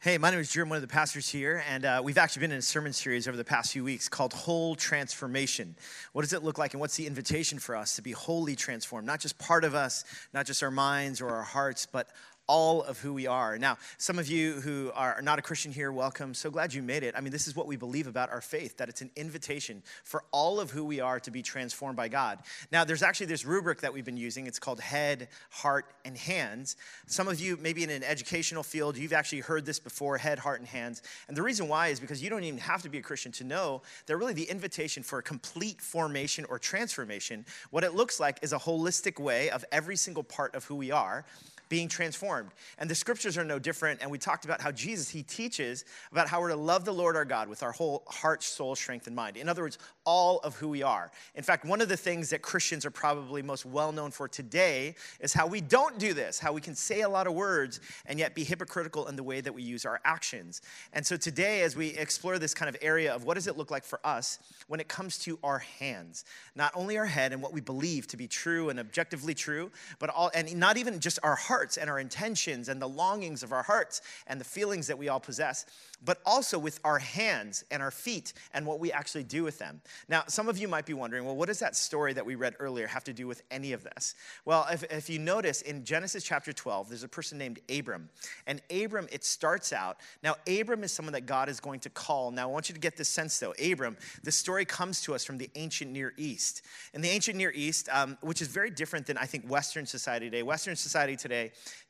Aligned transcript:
Hey, 0.00 0.16
my 0.16 0.30
name 0.30 0.38
is 0.38 0.52
Jim, 0.52 0.68
one 0.68 0.76
of 0.76 0.82
the 0.82 0.86
pastors 0.86 1.28
here, 1.28 1.60
and 1.68 1.84
uh, 1.84 2.00
we've 2.04 2.18
actually 2.18 2.42
been 2.42 2.52
in 2.52 2.58
a 2.58 2.62
sermon 2.62 2.92
series 2.92 3.26
over 3.26 3.36
the 3.36 3.42
past 3.42 3.72
few 3.72 3.82
weeks 3.82 4.08
called 4.08 4.32
Whole 4.32 4.76
Transformation. 4.76 5.74
What 6.12 6.22
does 6.22 6.32
it 6.32 6.44
look 6.44 6.56
like, 6.56 6.72
and 6.72 6.80
what's 6.80 6.94
the 6.94 7.04
invitation 7.04 7.58
for 7.58 7.74
us 7.74 7.96
to 7.96 8.02
be 8.02 8.12
wholly 8.12 8.54
transformed? 8.54 9.08
Not 9.08 9.18
just 9.18 9.36
part 9.40 9.64
of 9.64 9.74
us, 9.74 10.04
not 10.32 10.46
just 10.46 10.62
our 10.62 10.70
minds 10.70 11.20
or 11.20 11.28
our 11.30 11.42
hearts, 11.42 11.84
but 11.84 12.10
all 12.48 12.82
of 12.82 12.98
who 12.98 13.12
we 13.12 13.26
are. 13.26 13.58
Now, 13.58 13.76
some 13.98 14.18
of 14.18 14.26
you 14.26 14.54
who 14.54 14.90
are 14.94 15.20
not 15.22 15.38
a 15.38 15.42
Christian 15.42 15.70
here, 15.70 15.92
welcome. 15.92 16.32
So 16.32 16.50
glad 16.50 16.72
you 16.72 16.82
made 16.82 17.02
it. 17.02 17.14
I 17.16 17.20
mean, 17.20 17.30
this 17.30 17.46
is 17.46 17.54
what 17.54 17.66
we 17.66 17.76
believe 17.76 18.06
about 18.06 18.30
our 18.30 18.40
faith 18.40 18.78
that 18.78 18.88
it's 18.88 19.02
an 19.02 19.10
invitation 19.16 19.82
for 20.02 20.24
all 20.32 20.58
of 20.58 20.70
who 20.70 20.84
we 20.84 20.98
are 20.98 21.20
to 21.20 21.30
be 21.30 21.42
transformed 21.42 21.96
by 21.96 22.08
God. 22.08 22.38
Now, 22.72 22.84
there's 22.84 23.02
actually 23.02 23.26
this 23.26 23.44
rubric 23.44 23.82
that 23.82 23.92
we've 23.92 24.04
been 24.04 24.16
using. 24.16 24.46
It's 24.46 24.58
called 24.58 24.80
head, 24.80 25.28
heart, 25.50 25.92
and 26.06 26.16
hands. 26.16 26.76
Some 27.06 27.28
of 27.28 27.38
you, 27.38 27.58
maybe 27.60 27.84
in 27.84 27.90
an 27.90 28.02
educational 28.02 28.62
field, 28.62 28.96
you've 28.96 29.12
actually 29.12 29.40
heard 29.40 29.66
this 29.66 29.78
before 29.78 30.16
head, 30.16 30.38
heart, 30.38 30.60
and 30.60 30.68
hands. 30.68 31.02
And 31.28 31.36
the 31.36 31.42
reason 31.42 31.68
why 31.68 31.88
is 31.88 32.00
because 32.00 32.22
you 32.22 32.30
don't 32.30 32.44
even 32.44 32.58
have 32.60 32.80
to 32.82 32.88
be 32.88 32.98
a 32.98 33.02
Christian 33.02 33.30
to 33.32 33.44
know 33.44 33.82
that 34.06 34.16
really 34.16 34.32
the 34.32 34.48
invitation 34.48 35.02
for 35.02 35.18
a 35.18 35.22
complete 35.22 35.82
formation 35.82 36.46
or 36.48 36.58
transformation, 36.58 37.44
what 37.70 37.84
it 37.84 37.94
looks 37.94 38.18
like 38.18 38.38
is 38.40 38.54
a 38.54 38.58
holistic 38.58 39.20
way 39.22 39.50
of 39.50 39.66
every 39.70 39.96
single 39.96 40.22
part 40.22 40.54
of 40.54 40.64
who 40.64 40.74
we 40.74 40.90
are 40.90 41.26
being 41.68 41.88
transformed. 41.88 42.50
And 42.78 42.88
the 42.88 42.94
scriptures 42.94 43.36
are 43.36 43.44
no 43.44 43.58
different. 43.58 44.00
And 44.02 44.10
we 44.10 44.18
talked 44.18 44.44
about 44.44 44.60
how 44.60 44.72
Jesus, 44.72 45.08
he 45.08 45.22
teaches 45.22 45.84
about 46.12 46.28
how 46.28 46.40
we're 46.40 46.48
to 46.48 46.56
love 46.56 46.84
the 46.84 46.92
Lord 46.92 47.16
our 47.16 47.24
God 47.24 47.48
with 47.48 47.62
our 47.62 47.72
whole 47.72 48.04
heart, 48.06 48.42
soul, 48.42 48.74
strength, 48.74 49.06
and 49.06 49.16
mind. 49.16 49.36
In 49.36 49.48
other 49.48 49.62
words, 49.62 49.78
all 50.04 50.38
of 50.38 50.56
who 50.56 50.68
we 50.68 50.82
are. 50.82 51.10
In 51.34 51.42
fact, 51.42 51.64
one 51.64 51.80
of 51.80 51.88
the 51.88 51.96
things 51.96 52.30
that 52.30 52.42
Christians 52.42 52.86
are 52.86 52.90
probably 52.90 53.42
most 53.42 53.66
well 53.66 53.92
known 53.92 54.10
for 54.10 54.28
today 54.28 54.94
is 55.20 55.32
how 55.32 55.46
we 55.46 55.60
don't 55.60 55.98
do 55.98 56.14
this, 56.14 56.38
how 56.38 56.52
we 56.52 56.60
can 56.60 56.74
say 56.74 57.02
a 57.02 57.08
lot 57.08 57.26
of 57.26 57.34
words 57.34 57.80
and 58.06 58.18
yet 58.18 58.34
be 58.34 58.44
hypocritical 58.44 59.06
in 59.08 59.16
the 59.16 59.22
way 59.22 59.40
that 59.40 59.52
we 59.52 59.62
use 59.62 59.84
our 59.84 60.00
actions. 60.04 60.62
And 60.92 61.06
so 61.06 61.16
today, 61.16 61.62
as 61.62 61.76
we 61.76 61.88
explore 61.88 62.38
this 62.38 62.54
kind 62.54 62.68
of 62.68 62.76
area 62.80 63.14
of 63.14 63.24
what 63.24 63.34
does 63.34 63.46
it 63.46 63.58
look 63.58 63.70
like 63.70 63.84
for 63.84 64.00
us 64.04 64.38
when 64.68 64.80
it 64.80 64.88
comes 64.88 65.18
to 65.18 65.38
our 65.42 65.58
hands, 65.58 66.24
not 66.54 66.72
only 66.74 66.96
our 66.96 67.06
head 67.06 67.32
and 67.32 67.42
what 67.42 67.52
we 67.52 67.60
believe 67.60 68.06
to 68.08 68.16
be 68.16 68.26
true 68.26 68.70
and 68.70 68.80
objectively 68.80 69.34
true, 69.34 69.70
but 69.98 70.10
all, 70.10 70.30
and 70.34 70.54
not 70.56 70.76
even 70.76 71.00
just 71.00 71.18
our 71.22 71.34
heart 71.34 71.57
hearts 71.58 71.76
and 71.76 71.90
our 71.90 71.98
intentions 71.98 72.68
and 72.68 72.80
the 72.80 72.88
longings 72.88 73.42
of 73.42 73.52
our 73.52 73.64
hearts 73.64 74.00
and 74.28 74.40
the 74.40 74.44
feelings 74.44 74.86
that 74.86 74.96
we 74.96 75.08
all 75.08 75.18
possess, 75.18 75.66
but 76.04 76.18
also 76.24 76.56
with 76.56 76.78
our 76.84 77.00
hands 77.00 77.64
and 77.72 77.82
our 77.82 77.90
feet 77.90 78.32
and 78.54 78.64
what 78.64 78.78
we 78.78 78.92
actually 78.92 79.24
do 79.24 79.42
with 79.42 79.58
them. 79.58 79.80
Now, 80.08 80.22
some 80.28 80.48
of 80.48 80.56
you 80.56 80.68
might 80.68 80.86
be 80.86 80.94
wondering, 80.94 81.24
well, 81.24 81.34
what 81.34 81.48
does 81.48 81.58
that 81.58 81.74
story 81.74 82.12
that 82.12 82.24
we 82.24 82.36
read 82.36 82.54
earlier 82.60 82.86
have 82.86 83.02
to 83.04 83.12
do 83.12 83.26
with 83.26 83.42
any 83.50 83.72
of 83.72 83.82
this? 83.82 84.14
Well, 84.44 84.68
if, 84.70 84.84
if 84.84 85.10
you 85.10 85.18
notice 85.18 85.62
in 85.62 85.84
Genesis 85.84 86.22
chapter 86.22 86.52
12, 86.52 86.90
there's 86.90 87.02
a 87.02 87.08
person 87.08 87.38
named 87.38 87.58
Abram. 87.68 88.08
And 88.46 88.62
Abram, 88.70 89.08
it 89.10 89.24
starts 89.24 89.72
out, 89.72 89.96
now, 90.22 90.36
Abram 90.46 90.84
is 90.84 90.92
someone 90.92 91.14
that 91.14 91.26
God 91.26 91.48
is 91.48 91.58
going 91.58 91.80
to 91.80 91.90
call. 91.90 92.30
Now, 92.30 92.48
I 92.48 92.52
want 92.52 92.68
you 92.68 92.74
to 92.74 92.80
get 92.80 92.96
this 92.96 93.08
sense 93.08 93.36
though. 93.40 93.54
Abram, 93.60 93.96
the 94.22 94.32
story 94.32 94.64
comes 94.64 95.02
to 95.02 95.14
us 95.14 95.24
from 95.24 95.38
the 95.38 95.50
ancient 95.56 95.90
Near 95.90 96.14
East. 96.16 96.62
In 96.94 97.00
the 97.00 97.08
ancient 97.08 97.36
Near 97.36 97.52
East, 97.52 97.88
um, 97.90 98.16
which 98.20 98.40
is 98.40 98.46
very 98.46 98.70
different 98.70 99.06
than 99.06 99.18
I 99.18 99.26
think 99.26 99.48
Western 99.50 99.86
society 99.86 100.26
today, 100.26 100.44
Western 100.44 100.76
society 100.76 101.16
today 101.16 101.47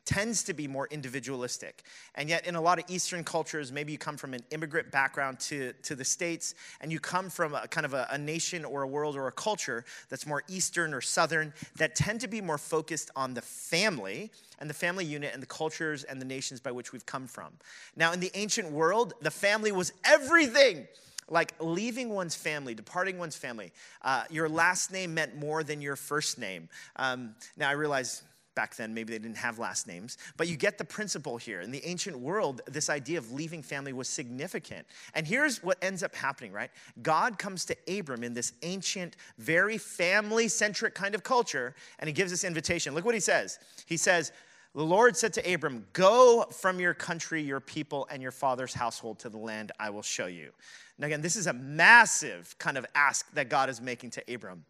tends 0.08 0.42
to 0.44 0.54
be 0.54 0.66
more 0.66 0.88
individualistic. 0.90 1.82
And 2.14 2.30
yet, 2.30 2.46
in 2.46 2.54
a 2.54 2.60
lot 2.60 2.78
of 2.78 2.86
Eastern 2.88 3.24
cultures, 3.24 3.70
maybe 3.70 3.92
you 3.92 3.98
come 3.98 4.16
from 4.16 4.32
an 4.32 4.40
immigrant 4.50 4.90
background 4.90 5.38
to, 5.40 5.74
to 5.82 5.94
the 5.94 6.04
States, 6.04 6.54
and 6.80 6.90
you 6.90 6.98
come 6.98 7.28
from 7.28 7.54
a 7.54 7.68
kind 7.68 7.84
of 7.84 7.92
a, 7.92 8.08
a 8.10 8.16
nation 8.16 8.64
or 8.64 8.82
a 8.82 8.86
world 8.86 9.16
or 9.16 9.26
a 9.26 9.32
culture 9.32 9.84
that's 10.08 10.26
more 10.26 10.44
Eastern 10.48 10.94
or 10.94 11.02
Southern 11.02 11.52
that 11.76 11.94
tend 11.94 12.22
to 12.22 12.28
be 12.28 12.40
more 12.40 12.56
focused 12.56 13.10
on 13.14 13.34
the 13.34 13.42
family 13.42 14.30
and 14.60 14.68
the 14.68 14.74
family 14.74 15.04
unit 15.04 15.34
and 15.34 15.42
the 15.42 15.46
cultures 15.46 16.04
and 16.04 16.20
the 16.20 16.26
nations 16.26 16.58
by 16.58 16.72
which 16.72 16.90
we've 16.90 17.06
come 17.06 17.26
from. 17.26 17.52
Now, 17.94 18.12
in 18.12 18.20
the 18.20 18.30
ancient 18.34 18.70
world, 18.70 19.12
the 19.20 19.30
family 19.30 19.72
was 19.72 19.92
everything 20.04 20.88
like 21.30 21.52
leaving 21.60 22.08
one's 22.08 22.34
family, 22.34 22.74
departing 22.74 23.18
one's 23.18 23.36
family. 23.36 23.72
Uh, 24.02 24.24
your 24.30 24.48
last 24.48 24.90
name 24.90 25.14
meant 25.14 25.36
more 25.36 25.62
than 25.62 25.82
your 25.82 25.96
first 25.96 26.38
name. 26.38 26.68
Um, 26.96 27.34
now, 27.56 27.68
I 27.68 27.72
realize 27.72 28.22
back 28.58 28.74
then 28.74 28.92
maybe 28.92 29.12
they 29.12 29.20
didn't 29.20 29.36
have 29.36 29.60
last 29.60 29.86
names 29.86 30.18
but 30.36 30.48
you 30.48 30.56
get 30.56 30.78
the 30.78 30.84
principle 30.84 31.36
here 31.36 31.60
in 31.60 31.70
the 31.70 31.80
ancient 31.86 32.18
world 32.18 32.60
this 32.66 32.90
idea 32.90 33.16
of 33.16 33.30
leaving 33.30 33.62
family 33.62 33.92
was 33.92 34.08
significant 34.08 34.84
and 35.14 35.28
here's 35.28 35.62
what 35.62 35.78
ends 35.80 36.02
up 36.02 36.12
happening 36.12 36.50
right 36.50 36.72
god 37.00 37.38
comes 37.38 37.64
to 37.64 37.76
abram 37.86 38.24
in 38.24 38.34
this 38.34 38.54
ancient 38.62 39.14
very 39.38 39.78
family 39.78 40.48
centric 40.48 40.92
kind 40.92 41.14
of 41.14 41.22
culture 41.22 41.72
and 42.00 42.08
he 42.08 42.12
gives 42.12 42.32
this 42.32 42.42
invitation 42.42 42.96
look 42.96 43.04
what 43.04 43.14
he 43.14 43.20
says 43.20 43.60
he 43.86 43.96
says 43.96 44.32
the 44.74 44.84
Lord 44.84 45.16
said 45.16 45.32
to 45.32 45.54
Abram, 45.54 45.86
Go 45.94 46.44
from 46.52 46.78
your 46.78 46.92
country, 46.92 47.40
your 47.40 47.58
people, 47.58 48.06
and 48.10 48.22
your 48.22 48.30
father's 48.30 48.74
household 48.74 49.18
to 49.20 49.30
the 49.30 49.38
land 49.38 49.72
I 49.80 49.88
will 49.88 50.02
show 50.02 50.26
you. 50.26 50.50
Now, 50.98 51.06
again, 51.06 51.22
this 51.22 51.36
is 51.36 51.46
a 51.46 51.54
massive 51.54 52.54
kind 52.58 52.76
of 52.76 52.84
ask 52.94 53.32
that 53.32 53.48
God 53.48 53.70
is 53.70 53.80
making 53.80 54.10
to 54.10 54.22
Abram. 54.32 54.66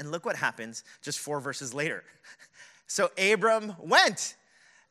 And 0.00 0.10
look 0.10 0.24
what 0.24 0.34
happens 0.34 0.82
just 1.02 1.18
four 1.18 1.40
verses 1.40 1.74
later. 1.74 2.02
So 2.90 3.08
Abram 3.16 3.76
went 3.78 4.34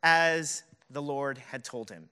as 0.04 0.64
the 0.90 1.02
Lord 1.02 1.38
had 1.38 1.66
told 1.66 1.90
him. 1.90 2.08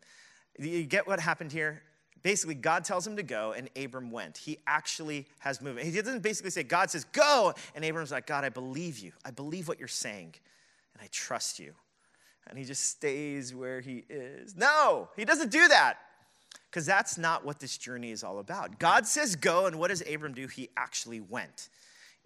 You 0.59 0.83
get 0.83 1.07
what 1.07 1.17
happened 1.21 1.49
here? 1.49 1.81
Basically, 2.23 2.55
God 2.55 2.83
tells 2.83 3.07
him 3.07 3.15
to 3.15 3.23
go, 3.23 3.53
and 3.53 3.69
Abram 3.81 4.11
went. 4.11 4.37
He 4.37 4.57
actually 4.67 5.27
has 5.39 5.61
moved. 5.61 5.79
He 5.79 5.91
doesn't 5.91 6.23
basically 6.23 6.51
say, 6.51 6.63
God 6.63 6.91
says, 6.91 7.05
go. 7.05 7.53
And 7.73 7.85
Abram's 7.85 8.11
like, 8.11 8.27
God, 8.27 8.43
I 8.43 8.49
believe 8.49 8.99
you. 8.99 9.13
I 9.23 9.31
believe 9.31 9.69
what 9.69 9.79
you're 9.79 9.87
saying, 9.87 10.35
and 10.93 11.01
I 11.01 11.07
trust 11.09 11.57
you. 11.57 11.73
And 12.49 12.59
he 12.59 12.65
just 12.65 12.83
stays 12.83 13.55
where 13.55 13.79
he 13.79 14.03
is. 14.09 14.57
No, 14.57 15.07
he 15.15 15.23
doesn't 15.23 15.51
do 15.51 15.69
that 15.69 15.99
because 16.69 16.85
that's 16.85 17.17
not 17.17 17.45
what 17.45 17.59
this 17.59 17.77
journey 17.77 18.11
is 18.11 18.25
all 18.25 18.39
about. 18.39 18.77
God 18.77 19.07
says 19.07 19.37
go, 19.37 19.67
and 19.67 19.79
what 19.79 19.87
does 19.87 20.03
Abram 20.05 20.33
do? 20.33 20.47
He 20.47 20.67
actually 20.75 21.21
went. 21.21 21.69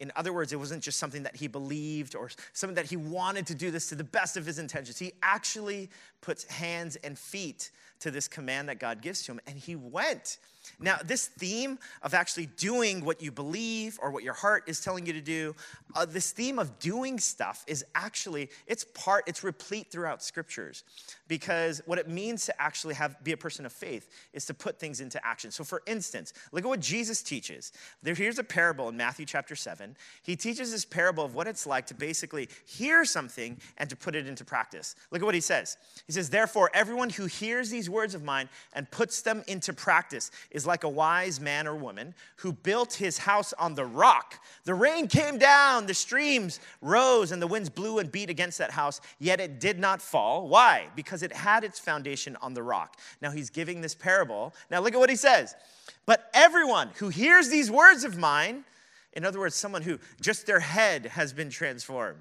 In 0.01 0.11
other 0.15 0.33
words, 0.33 0.51
it 0.51 0.55
wasn't 0.55 0.81
just 0.81 0.97
something 0.97 1.21
that 1.23 1.35
he 1.35 1.47
believed 1.47 2.15
or 2.15 2.31
something 2.53 2.73
that 2.73 2.87
he 2.87 2.97
wanted 2.97 3.45
to 3.45 3.55
do 3.55 3.69
this 3.69 3.87
to 3.89 3.95
the 3.95 4.03
best 4.03 4.35
of 4.35 4.47
his 4.47 4.57
intentions. 4.57 4.97
He 4.97 5.13
actually 5.21 5.91
puts 6.21 6.43
hands 6.45 6.95
and 6.97 7.17
feet 7.17 7.69
to 8.01 8.11
this 8.11 8.27
command 8.27 8.69
that 8.69 8.79
God 8.79 9.01
gives 9.01 9.23
to 9.23 9.33
him, 9.33 9.41
and 9.47 9.57
he 9.57 9.75
went. 9.75 10.37
Now, 10.79 10.97
this 11.03 11.27
theme 11.27 11.79
of 12.01 12.13
actually 12.13 12.47
doing 12.57 13.03
what 13.03 13.21
you 13.21 13.31
believe 13.31 13.99
or 14.01 14.11
what 14.11 14.23
your 14.23 14.33
heart 14.33 14.63
is 14.67 14.81
telling 14.81 15.05
you 15.05 15.13
to 15.13 15.21
do, 15.21 15.55
uh, 15.95 16.05
this 16.05 16.31
theme 16.31 16.59
of 16.59 16.79
doing 16.79 17.19
stuff 17.19 17.63
is 17.67 17.83
actually, 17.95 18.49
it's 18.67 18.83
part, 18.83 19.23
it's 19.27 19.43
replete 19.43 19.91
throughout 19.91 20.23
scriptures. 20.23 20.83
Because 21.27 21.81
what 21.85 21.97
it 21.97 22.07
means 22.07 22.45
to 22.45 22.61
actually 22.61 22.93
have, 22.95 23.23
be 23.23 23.31
a 23.31 23.37
person 23.37 23.65
of 23.65 23.71
faith 23.71 24.09
is 24.33 24.45
to 24.45 24.53
put 24.53 24.79
things 24.79 25.01
into 25.01 25.23
action. 25.25 25.51
So, 25.51 25.63
for 25.63 25.81
instance, 25.87 26.33
look 26.51 26.63
at 26.63 26.67
what 26.67 26.79
Jesus 26.79 27.21
teaches. 27.21 27.71
There, 28.03 28.13
here's 28.13 28.39
a 28.39 28.43
parable 28.43 28.89
in 28.89 28.97
Matthew 28.97 29.25
chapter 29.25 29.55
7. 29.55 29.95
He 30.23 30.35
teaches 30.35 30.71
this 30.71 30.85
parable 30.85 31.25
of 31.25 31.35
what 31.35 31.47
it's 31.47 31.65
like 31.65 31.87
to 31.87 31.93
basically 31.93 32.49
hear 32.65 33.05
something 33.05 33.57
and 33.77 33.89
to 33.89 33.95
put 33.95 34.15
it 34.15 34.27
into 34.27 34.45
practice. 34.45 34.95
Look 35.11 35.21
at 35.21 35.25
what 35.25 35.35
he 35.35 35.41
says. 35.41 35.77
He 36.07 36.13
says, 36.13 36.29
Therefore, 36.29 36.69
everyone 36.73 37.09
who 37.09 37.25
hears 37.25 37.69
these 37.69 37.89
words 37.91 38.15
of 38.15 38.23
mine 38.23 38.49
and 38.73 38.89
puts 38.89 39.21
them 39.21 39.43
into 39.47 39.73
practice 39.73 40.31
is 40.49 40.65
like 40.65 40.83
a 40.83 40.89
wise 40.89 41.39
man 41.39 41.67
or 41.67 41.75
woman 41.75 42.13
who 42.37 42.53
built 42.53 42.93
his 42.93 43.17
house 43.17 43.53
on 43.53 43.75
the 43.75 43.85
rock. 43.85 44.43
The 44.63 44.73
rain 44.73 45.07
came 45.07 45.37
down, 45.37 45.85
the 45.85 45.93
streams 45.93 46.59
rose, 46.81 47.31
and 47.31 47.41
the 47.41 47.47
winds 47.47 47.69
blew 47.69 47.99
and 47.99 48.11
beat 48.11 48.29
against 48.29 48.57
that 48.57 48.71
house, 48.71 49.01
yet 49.19 49.39
it 49.39 49.59
did 49.59 49.79
not 49.79 50.01
fall. 50.01 50.47
Why? 50.47 50.87
Because 50.95 51.23
it 51.23 51.33
had 51.33 51.63
its 51.63 51.79
foundation 51.79 52.37
on 52.41 52.53
the 52.53 52.63
rock. 52.63 52.97
Now 53.21 53.31
he's 53.31 53.49
giving 53.49 53.81
this 53.81 53.95
parable. 53.95 54.53
Now 54.69 54.79
look 54.79 54.93
at 54.93 54.99
what 54.99 55.09
he 55.09 55.15
says. 55.15 55.55
But 56.05 56.29
everyone 56.33 56.89
who 56.95 57.09
hears 57.09 57.49
these 57.49 57.69
words 57.69 58.03
of 58.03 58.17
mine, 58.17 58.63
in 59.13 59.25
other 59.25 59.39
words, 59.39 59.55
someone 59.55 59.81
who 59.81 59.99
just 60.21 60.45
their 60.45 60.59
head 60.59 61.05
has 61.05 61.33
been 61.33 61.49
transformed, 61.49 62.19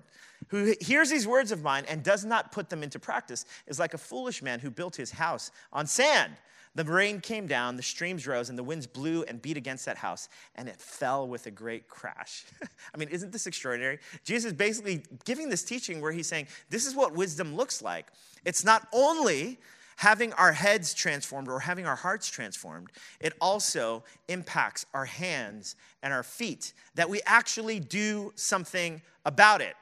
who 0.50 0.74
hears 0.80 1.10
these 1.10 1.26
words 1.26 1.52
of 1.52 1.62
mine 1.62 1.84
and 1.88 2.02
does 2.02 2.24
not 2.24 2.52
put 2.52 2.68
them 2.68 2.82
into 2.82 2.98
practice, 2.98 3.44
is 3.66 3.78
like 3.78 3.94
a 3.94 3.98
foolish 3.98 4.42
man 4.42 4.60
who 4.60 4.70
built 4.70 4.96
his 4.96 5.12
house 5.12 5.50
on 5.72 5.86
sand. 5.86 6.32
The 6.74 6.84
rain 6.84 7.20
came 7.20 7.48
down, 7.48 7.76
the 7.76 7.82
streams 7.82 8.26
rose, 8.26 8.48
and 8.48 8.56
the 8.56 8.62
winds 8.62 8.86
blew 8.86 9.24
and 9.24 9.42
beat 9.42 9.56
against 9.56 9.86
that 9.86 9.96
house, 9.96 10.28
and 10.54 10.68
it 10.68 10.80
fell 10.80 11.26
with 11.26 11.46
a 11.46 11.50
great 11.50 11.88
crash. 11.88 12.44
I 12.94 12.96
mean, 12.96 13.08
isn't 13.08 13.32
this 13.32 13.46
extraordinary? 13.46 13.98
Jesus 14.24 14.52
is 14.52 14.56
basically 14.56 15.04
giving 15.24 15.48
this 15.48 15.64
teaching 15.64 16.00
where 16.00 16.12
he's 16.12 16.28
saying, 16.28 16.46
This 16.68 16.86
is 16.86 16.94
what 16.94 17.14
wisdom 17.14 17.56
looks 17.56 17.82
like. 17.82 18.06
It's 18.44 18.64
not 18.64 18.86
only 18.92 19.58
having 19.96 20.32
our 20.34 20.52
heads 20.52 20.94
transformed 20.94 21.48
or 21.48 21.60
having 21.60 21.86
our 21.86 21.96
hearts 21.96 22.28
transformed, 22.28 22.90
it 23.20 23.34
also 23.40 24.02
impacts 24.28 24.86
our 24.94 25.04
hands 25.04 25.76
and 26.02 26.12
our 26.12 26.22
feet, 26.22 26.72
that 26.94 27.10
we 27.10 27.20
actually 27.26 27.80
do 27.80 28.32
something 28.36 29.02
about 29.26 29.60
it. 29.60 29.74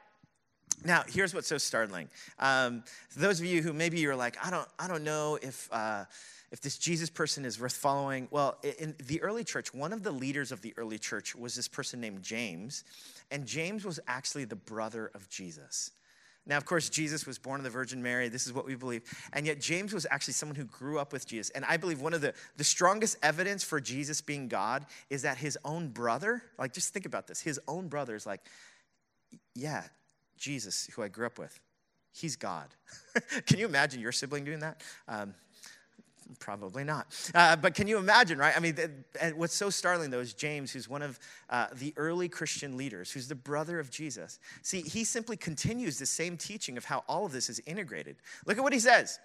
Now, 0.83 1.03
here's 1.07 1.33
what's 1.33 1.47
so 1.47 1.57
startling. 1.57 2.09
Um, 2.39 2.83
those 3.15 3.39
of 3.39 3.45
you 3.45 3.61
who 3.61 3.73
maybe 3.73 3.99
you're 3.99 4.15
like, 4.15 4.37
I 4.45 4.49
don't, 4.49 4.67
I 4.77 4.87
don't 4.87 5.03
know 5.03 5.37
if. 5.41 5.69
Uh, 5.71 6.05
if 6.51 6.61
this 6.61 6.79
Jesus 6.79 7.11
person 7.11 7.45
is 7.45 7.59
worth 7.59 7.73
following, 7.73 8.27
well, 8.31 8.57
in 8.79 8.95
the 9.05 9.21
early 9.21 9.43
church, 9.43 9.71
one 9.71 9.93
of 9.93 10.01
the 10.01 10.09
leaders 10.09 10.51
of 10.51 10.63
the 10.63 10.73
early 10.77 10.97
church 10.97 11.35
was 11.35 11.53
this 11.53 11.67
person 11.67 12.01
named 12.01 12.23
James, 12.23 12.83
and 13.29 13.45
James 13.45 13.85
was 13.85 13.99
actually 14.07 14.45
the 14.45 14.55
brother 14.55 15.11
of 15.13 15.29
Jesus. 15.29 15.91
Now, 16.47 16.57
of 16.57 16.65
course, 16.65 16.89
Jesus 16.89 17.27
was 17.27 17.37
born 17.37 17.59
of 17.59 17.63
the 17.63 17.69
Virgin 17.69 18.01
Mary. 18.01 18.27
This 18.27 18.47
is 18.47 18.53
what 18.53 18.65
we 18.65 18.73
believe. 18.73 19.03
And 19.33 19.45
yet, 19.45 19.61
James 19.61 19.93
was 19.93 20.07
actually 20.09 20.33
someone 20.33 20.55
who 20.55 20.63
grew 20.63 20.97
up 20.97 21.13
with 21.13 21.27
Jesus. 21.27 21.51
And 21.51 21.63
I 21.65 21.77
believe 21.77 22.01
one 22.01 22.15
of 22.15 22.21
the, 22.21 22.33
the 22.57 22.63
strongest 22.63 23.17
evidence 23.21 23.63
for 23.63 23.79
Jesus 23.79 24.19
being 24.19 24.47
God 24.47 24.87
is 25.11 25.21
that 25.21 25.37
his 25.37 25.59
own 25.63 25.89
brother, 25.89 26.41
like, 26.57 26.73
just 26.73 26.91
think 26.91 27.05
about 27.05 27.27
this, 27.27 27.39
his 27.39 27.59
own 27.67 27.87
brother 27.87 28.15
is 28.15 28.25
like, 28.25 28.41
yeah, 29.53 29.83
Jesus, 30.39 30.89
who 30.95 31.03
I 31.03 31.07
grew 31.07 31.25
up 31.25 31.37
with, 31.37 31.59
he's 32.11 32.35
God. 32.35 32.67
Can 33.45 33.59
you 33.59 33.65
imagine 33.65 34.01
your 34.01 34.11
sibling 34.11 34.45
doing 34.45 34.59
that? 34.59 34.81
Um, 35.07 35.33
Probably 36.37 36.83
not. 36.83 37.07
Uh, 37.33 37.55
but 37.55 37.73
can 37.73 37.87
you 37.87 37.97
imagine, 37.97 38.37
right? 38.37 38.55
I 38.55 38.59
mean, 38.59 38.77
and 39.19 39.35
what's 39.35 39.55
so 39.55 39.71
startling, 39.71 40.11
though, 40.11 40.19
is 40.19 40.33
James, 40.33 40.71
who's 40.71 40.87
one 40.87 41.01
of 41.01 41.19
uh, 41.49 41.67
the 41.73 41.91
early 41.97 42.29
Christian 42.29 42.77
leaders, 42.77 43.11
who's 43.11 43.27
the 43.27 43.35
brother 43.35 43.79
of 43.79 43.89
Jesus. 43.89 44.37
See, 44.61 44.81
he 44.81 45.03
simply 45.03 45.37
continues 45.37 45.97
the 45.97 46.05
same 46.05 46.37
teaching 46.37 46.77
of 46.77 46.85
how 46.85 47.03
all 47.07 47.25
of 47.25 47.31
this 47.31 47.49
is 47.49 47.59
integrated. 47.65 48.17
Look 48.45 48.57
at 48.57 48.63
what 48.63 48.73
he 48.73 48.79
says. 48.79 49.19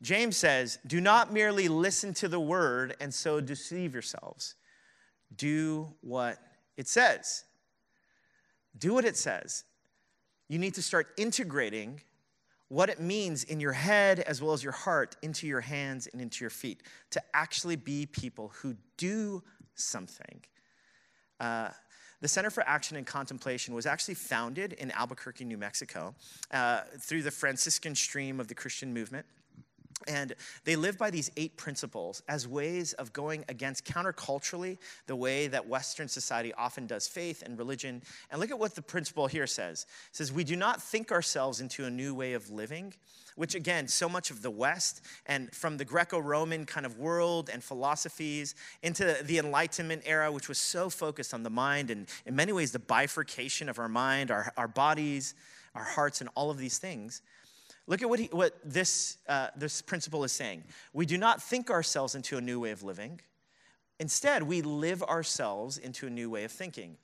James 0.00 0.36
says, 0.36 0.78
Do 0.86 1.00
not 1.00 1.30
merely 1.30 1.68
listen 1.68 2.14
to 2.14 2.28
the 2.28 2.40
word 2.40 2.96
and 3.00 3.12
so 3.12 3.42
deceive 3.42 3.92
yourselves. 3.92 4.54
Do 5.36 5.92
what 6.00 6.38
it 6.78 6.88
says. 6.88 7.44
Do 8.78 8.94
what 8.94 9.04
it 9.04 9.18
says. 9.18 9.64
You 10.50 10.58
need 10.58 10.74
to 10.74 10.82
start 10.82 11.06
integrating 11.16 12.00
what 12.66 12.90
it 12.90 12.98
means 12.98 13.44
in 13.44 13.60
your 13.60 13.72
head 13.72 14.18
as 14.18 14.42
well 14.42 14.52
as 14.52 14.64
your 14.64 14.72
heart 14.72 15.14
into 15.22 15.46
your 15.46 15.60
hands 15.60 16.08
and 16.08 16.20
into 16.20 16.42
your 16.42 16.50
feet 16.50 16.82
to 17.10 17.22
actually 17.32 17.76
be 17.76 18.06
people 18.06 18.50
who 18.56 18.74
do 18.96 19.44
something. 19.76 20.40
Uh, 21.38 21.68
the 22.20 22.26
Center 22.26 22.50
for 22.50 22.64
Action 22.66 22.96
and 22.96 23.06
Contemplation 23.06 23.74
was 23.74 23.86
actually 23.86 24.14
founded 24.14 24.72
in 24.72 24.90
Albuquerque, 24.90 25.44
New 25.44 25.56
Mexico, 25.56 26.16
uh, 26.50 26.80
through 26.98 27.22
the 27.22 27.30
Franciscan 27.30 27.94
stream 27.94 28.40
of 28.40 28.48
the 28.48 28.54
Christian 28.56 28.92
movement. 28.92 29.26
And 30.08 30.34
they 30.64 30.76
live 30.76 30.96
by 30.96 31.10
these 31.10 31.30
eight 31.36 31.56
principles 31.56 32.22
as 32.26 32.48
ways 32.48 32.94
of 32.94 33.12
going 33.12 33.44
against 33.48 33.84
counterculturally 33.84 34.78
the 35.06 35.16
way 35.16 35.46
that 35.48 35.68
Western 35.68 36.08
society 36.08 36.54
often 36.54 36.86
does 36.86 37.06
faith 37.06 37.42
and 37.42 37.58
religion. 37.58 38.02
And 38.30 38.40
look 38.40 38.50
at 38.50 38.58
what 38.58 38.74
the 38.74 38.82
principle 38.82 39.26
here 39.26 39.46
says. 39.46 39.86
It 40.10 40.16
says, 40.16 40.32
We 40.32 40.44
do 40.44 40.56
not 40.56 40.82
think 40.82 41.12
ourselves 41.12 41.60
into 41.60 41.84
a 41.84 41.90
new 41.90 42.14
way 42.14 42.32
of 42.32 42.50
living, 42.50 42.94
which 43.36 43.54
again, 43.54 43.88
so 43.88 44.08
much 44.08 44.30
of 44.30 44.40
the 44.40 44.50
West 44.50 45.02
and 45.26 45.54
from 45.54 45.76
the 45.76 45.84
Greco 45.84 46.18
Roman 46.18 46.64
kind 46.64 46.86
of 46.86 46.98
world 46.98 47.50
and 47.52 47.62
philosophies 47.62 48.54
into 48.82 49.18
the 49.22 49.38
Enlightenment 49.38 50.02
era, 50.06 50.32
which 50.32 50.48
was 50.48 50.58
so 50.58 50.88
focused 50.88 51.34
on 51.34 51.42
the 51.42 51.50
mind 51.50 51.90
and 51.90 52.06
in 52.24 52.34
many 52.34 52.52
ways 52.52 52.72
the 52.72 52.78
bifurcation 52.78 53.68
of 53.68 53.78
our 53.78 53.88
mind, 53.88 54.30
our, 54.30 54.52
our 54.56 54.68
bodies, 54.68 55.34
our 55.74 55.84
hearts, 55.84 56.20
and 56.20 56.30
all 56.34 56.50
of 56.50 56.58
these 56.58 56.78
things. 56.78 57.22
Look 57.90 58.02
at 58.02 58.08
what, 58.08 58.20
he, 58.20 58.28
what 58.30 58.56
this, 58.64 59.16
uh, 59.28 59.48
this 59.56 59.82
principle 59.82 60.22
is 60.22 60.30
saying. 60.30 60.62
We 60.92 61.06
do 61.06 61.18
not 61.18 61.42
think 61.42 61.70
ourselves 61.70 62.14
into 62.14 62.38
a 62.38 62.40
new 62.40 62.60
way 62.60 62.70
of 62.70 62.84
living. 62.84 63.20
Instead, 63.98 64.44
we 64.44 64.62
live 64.62 65.02
ourselves 65.02 65.76
into 65.76 66.06
a 66.06 66.10
new 66.10 66.30
way 66.30 66.44
of 66.44 66.52
thinking. 66.52 66.96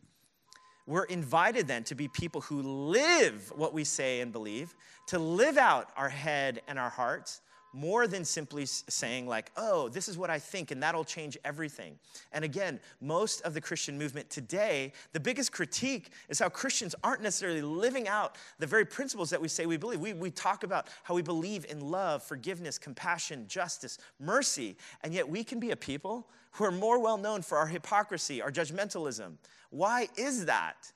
We're 0.87 1.07
invited 1.07 1.67
then 1.67 1.83
to 1.85 1.97
be 1.97 2.07
people 2.07 2.41
who 2.41 2.63
live 2.63 3.53
what 3.57 3.75
we 3.75 3.83
say 3.83 4.21
and 4.21 4.31
believe, 4.31 4.77
to 5.09 5.19
live 5.19 5.59
out 5.59 5.91
our 5.97 6.09
head 6.09 6.63
and 6.69 6.79
our 6.79 6.91
hearts, 6.91 7.41
more 7.77 8.07
than 8.07 8.25
simply 8.25 8.65
saying, 8.65 9.27
like, 9.27 9.53
oh, 9.59 9.91
this 9.91 10.09
is 10.09 10.17
what 10.17 10.31
I 10.31 10.39
think 10.39 10.71
and 10.71 10.83
that'll 10.83 11.05
change 11.05 11.37
everything. 11.45 11.99
And 12.33 12.43
again, 12.43 12.81
most 13.03 13.43
of 13.43 13.53
the 13.53 13.61
Christian 13.61 13.99
movement 13.99 14.31
today, 14.31 14.95
the 15.13 15.21
biggest 15.21 15.53
critique 15.53 16.11
is 16.31 16.39
how 16.39 16.49
Christians 16.49 16.95
aren't 17.05 17.23
necessarily 17.23 17.61
living 17.61 18.09
out 18.09 18.37
the 18.59 18.67
very 18.67 18.87
principles 18.87 19.29
that 19.29 19.43
we 19.43 19.49
say 19.49 19.67
we 19.67 19.77
believe. 19.77 20.01
We, 20.01 20.15
we 20.15 20.31
talk 20.31 20.65
about 20.65 20.89
how 21.03 21.15
we 21.15 21.21
believe 21.21 21.67
in 21.69 21.81
love, 21.81 22.23
forgiveness, 22.23 22.79
compassion, 22.79 23.45
justice, 23.47 23.99
mercy, 24.19 24.79
and 25.05 25.13
yet 25.13 25.29
we 25.29 25.45
can 25.45 25.61
be 25.61 25.73
a 25.73 25.77
people 25.77 26.29
who 26.53 26.65
are 26.65 26.73
more 26.73 26.99
well 26.99 27.19
known 27.19 27.43
for 27.43 27.59
our 27.59 27.67
hypocrisy, 27.67 28.41
our 28.41 28.51
judgmentalism. 28.51 29.35
Why 29.69 30.09
is 30.17 30.47
that? 30.47 30.93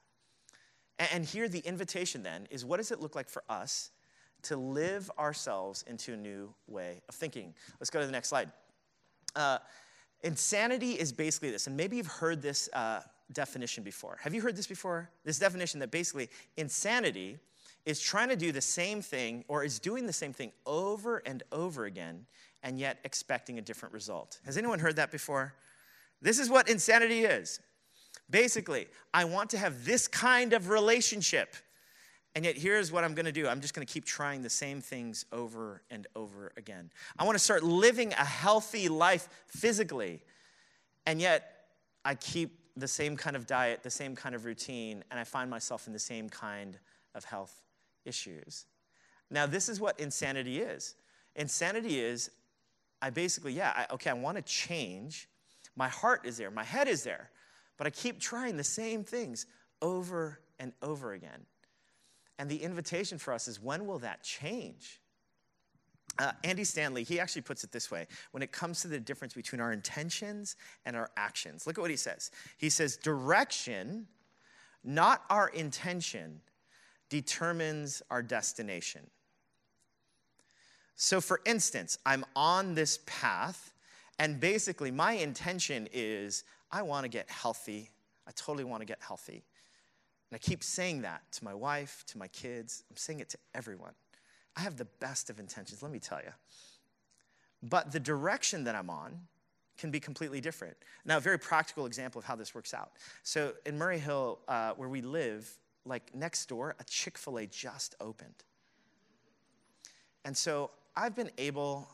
And 1.13 1.27
here 1.27 1.47
the 1.47 1.61
invitation 1.61 2.23
then 2.23 2.47
is 2.51 2.65
what 2.65 2.79
does 2.79 2.91
it 2.91 3.01
look 3.01 3.15
like 3.15 3.29
for 3.29 3.43
us 3.51 3.91
to 4.45 4.57
live 4.57 5.11
ourselves 5.19 5.85
into 5.87 6.15
a 6.15 6.17
new 6.17 6.53
way 6.67 7.03
of 7.09 7.15
thinking. 7.15 7.55
Let's 7.79 7.91
go 7.91 8.01
to 8.01 8.07
the 8.07 8.13
next 8.13 8.29
slide. 8.29 8.51
Uh, 9.35 9.59
insanity 10.23 10.93
is 10.93 11.13
basically 11.13 11.51
this, 11.51 11.67
and 11.67 11.77
maybe 11.77 11.97
you've 11.97 12.07
heard 12.07 12.43
this 12.43 12.69
uh, 12.73 13.01
definition 13.33 13.85
before. 13.85 14.19
Have 14.23 14.35
you 14.35 14.41
heard 14.41 14.57
this 14.57 14.67
before? 14.67 15.11
This 15.25 15.39
definition 15.39 15.81
that 15.81 15.91
basically 15.91 16.29
insanity 16.57 17.39
is 17.87 18.01
trying 18.01 18.29
to 18.29 18.37
do 18.37 18.53
the 18.53 18.61
same 18.61 19.01
thing 19.01 19.45
or 19.49 19.65
is 19.65 19.79
doing 19.79 20.07
the 20.07 20.13
same 20.13 20.33
thing 20.33 20.53
over 20.67 21.23
and 21.25 21.43
over 21.53 21.87
again 21.87 22.27
and 22.63 22.79
yet 22.79 22.99
expecting 23.05 23.59
a 23.59 23.63
different 23.63 23.95
result. 23.95 24.39
Has 24.45 24.59
anyone 24.59 24.79
heard 24.79 24.97
that 24.97 25.11
before? 25.11 25.55
This 26.21 26.39
is 26.39 26.51
what 26.51 26.69
insanity 26.69 27.25
is. 27.25 27.61
Basically, 28.29 28.87
I 29.15 29.25
want 29.25 29.51
to 29.51 29.59
have 29.59 29.85
this 29.85 30.07
kind 30.07 30.53
of 30.53 30.69
relationship 30.69 31.57
and 32.35 32.45
yet, 32.45 32.57
here's 32.57 32.93
what 32.93 33.03
I'm 33.03 33.15
going 33.15 33.27
to 33.27 33.33
do 33.33 33.49
I'm 33.49 33.61
just 33.61 33.75
going 33.75 33.87
to 33.87 33.93
keep 33.93 34.05
trying 34.05 34.43
the 34.43 34.51
same 34.51 34.81
things 34.81 35.25
over 35.33 35.83
and 35.91 36.07
over 36.15 36.53
again. 36.57 36.91
I 37.19 37.25
want 37.25 37.37
to 37.37 37.43
start 37.43 37.63
living 37.63 38.13
a 38.13 38.25
healthy 38.25 38.89
life 38.89 39.29
physically, 39.49 40.23
and 41.07 41.21
yet 41.21 41.53
I 42.05 42.15
keep 42.15 42.59
the 42.77 42.89
same 42.89 43.17
kind 43.17 43.35
of 43.35 43.47
diet, 43.47 43.83
the 43.83 43.91
same 43.91 44.15
kind 44.15 44.35
of 44.35 44.45
routine, 44.45 45.03
and 45.11 45.19
I 45.19 45.25
find 45.25 45.51
myself 45.51 45.87
in 45.87 45.93
the 45.93 45.99
same 45.99 46.29
kind 46.29 46.79
of 47.15 47.25
health 47.25 47.55
issues. 48.05 48.67
Now, 49.31 49.47
this 49.47 49.69
is 49.69 49.81
what 49.81 49.99
insanity 49.99 50.61
is 50.61 50.95
insanity 51.37 52.01
is 52.01 52.31
I 53.03 53.11
basically, 53.11 53.55
yeah, 53.55 53.73
I, 53.75 53.95
okay, 53.95 54.11
I 54.11 54.15
want 54.15 54.37
to 54.37 54.43
change. 54.43 55.29
My 55.75 55.89
heart 55.89 56.27
is 56.27 56.37
there, 56.37 56.51
my 56.51 56.65
head 56.65 56.87
is 56.87 57.03
there, 57.03 57.31
but 57.79 57.87
I 57.87 57.91
keep 57.91 58.21
trying 58.21 58.57
the 58.57 58.65
same 58.65 59.05
things 59.05 59.47
over 59.81 60.41
and 60.59 60.73
over 60.83 61.15
again. 61.15 61.47
And 62.41 62.49
the 62.49 62.63
invitation 62.63 63.19
for 63.19 63.35
us 63.35 63.49
is 63.49 63.61
when 63.61 63.87
will 63.87 63.99
that 63.99 64.23
change? 64.23 64.99
Uh, 66.19 66.33
Andy 66.43 66.65
Stanley, 66.65 67.05
he 67.05 67.21
actually 67.21 67.43
puts 67.43 67.65
it 67.65 67.71
this 67.71 67.91
way 67.91 68.07
when 68.31 68.43
it 68.43 68.51
comes 68.51 68.81
to 68.81 68.89
the 68.89 68.99
difference 68.99 69.35
between 69.35 69.61
our 69.61 69.73
intentions 69.73 70.57
and 70.87 70.97
our 70.97 71.11
actions. 71.19 71.67
Look 71.67 71.77
at 71.77 71.83
what 71.83 71.91
he 71.91 71.99
says. 71.99 72.31
He 72.57 72.71
says, 72.71 72.97
direction, 72.97 74.07
not 74.83 75.23
our 75.29 75.49
intention, 75.49 76.41
determines 77.11 78.01
our 78.11 78.23
destination. 78.23 79.03
So, 80.97 81.21
for 81.21 81.43
instance, 81.45 81.99
I'm 82.07 82.25
on 82.35 82.75
this 82.75 83.01
path, 83.05 83.75
and 84.19 84.41
basically 84.41 84.91
my 84.91 85.13
intention 85.13 85.91
is 85.93 86.45
I 86.73 86.81
want 86.81 87.05
to 87.05 87.11
get 87.11 87.29
healthy. 87.31 87.91
I 88.27 88.31
totally 88.31 88.65
want 88.65 88.81
to 88.81 88.87
get 88.87 88.99
healthy. 89.07 89.45
And 90.31 90.37
I 90.37 90.39
keep 90.39 90.63
saying 90.63 91.03
that 91.03 91.23
to 91.33 91.45
my 91.45 91.55
wife, 91.55 92.05
to 92.09 92.19
my 92.19 92.29
kids. 92.29 92.85
I'm 92.91 92.97
saying 92.97 93.21
it 93.21 93.29
to 93.31 93.39
everyone. 93.55 93.93
I 94.57 94.61
have 94.61 94.77
the 94.77 94.85
best 94.85 95.31
of 95.31 95.41
intentions, 95.41 95.83
let 95.83 95.93
me 95.93 95.99
tell 95.99 96.21
you. 96.21 96.33
But 97.63 97.93
the 97.93 98.01
direction 98.01 98.65
that 98.65 98.75
I'm 98.75 98.91
on 98.91 99.21
can 99.77 99.91
be 99.91 100.01
completely 100.01 100.41
different. 100.41 100.77
Now, 101.05 101.17
a 101.17 101.21
very 101.21 101.39
practical 101.39 101.87
example 101.87 102.19
of 102.19 102.25
how 102.25 102.37
this 102.37 102.55
works 102.55 102.75
out. 102.75 102.93
So, 103.23 103.55
in 103.65 103.79
Murray 103.79 103.99
Hill, 103.99 104.39
uh, 104.47 104.73
where 104.77 104.89
we 104.89 105.01
live, 105.01 105.51
like 105.85 106.15
next 106.15 106.47
door, 106.49 106.77
a 106.79 106.85
Chick 106.85 107.17
fil 107.17 107.39
A 107.39 107.47
just 107.47 107.95
opened. 108.01 108.35
And 110.25 110.37
so 110.37 110.71
I've 110.97 111.17
been 111.17 111.31
able, 111.39 111.89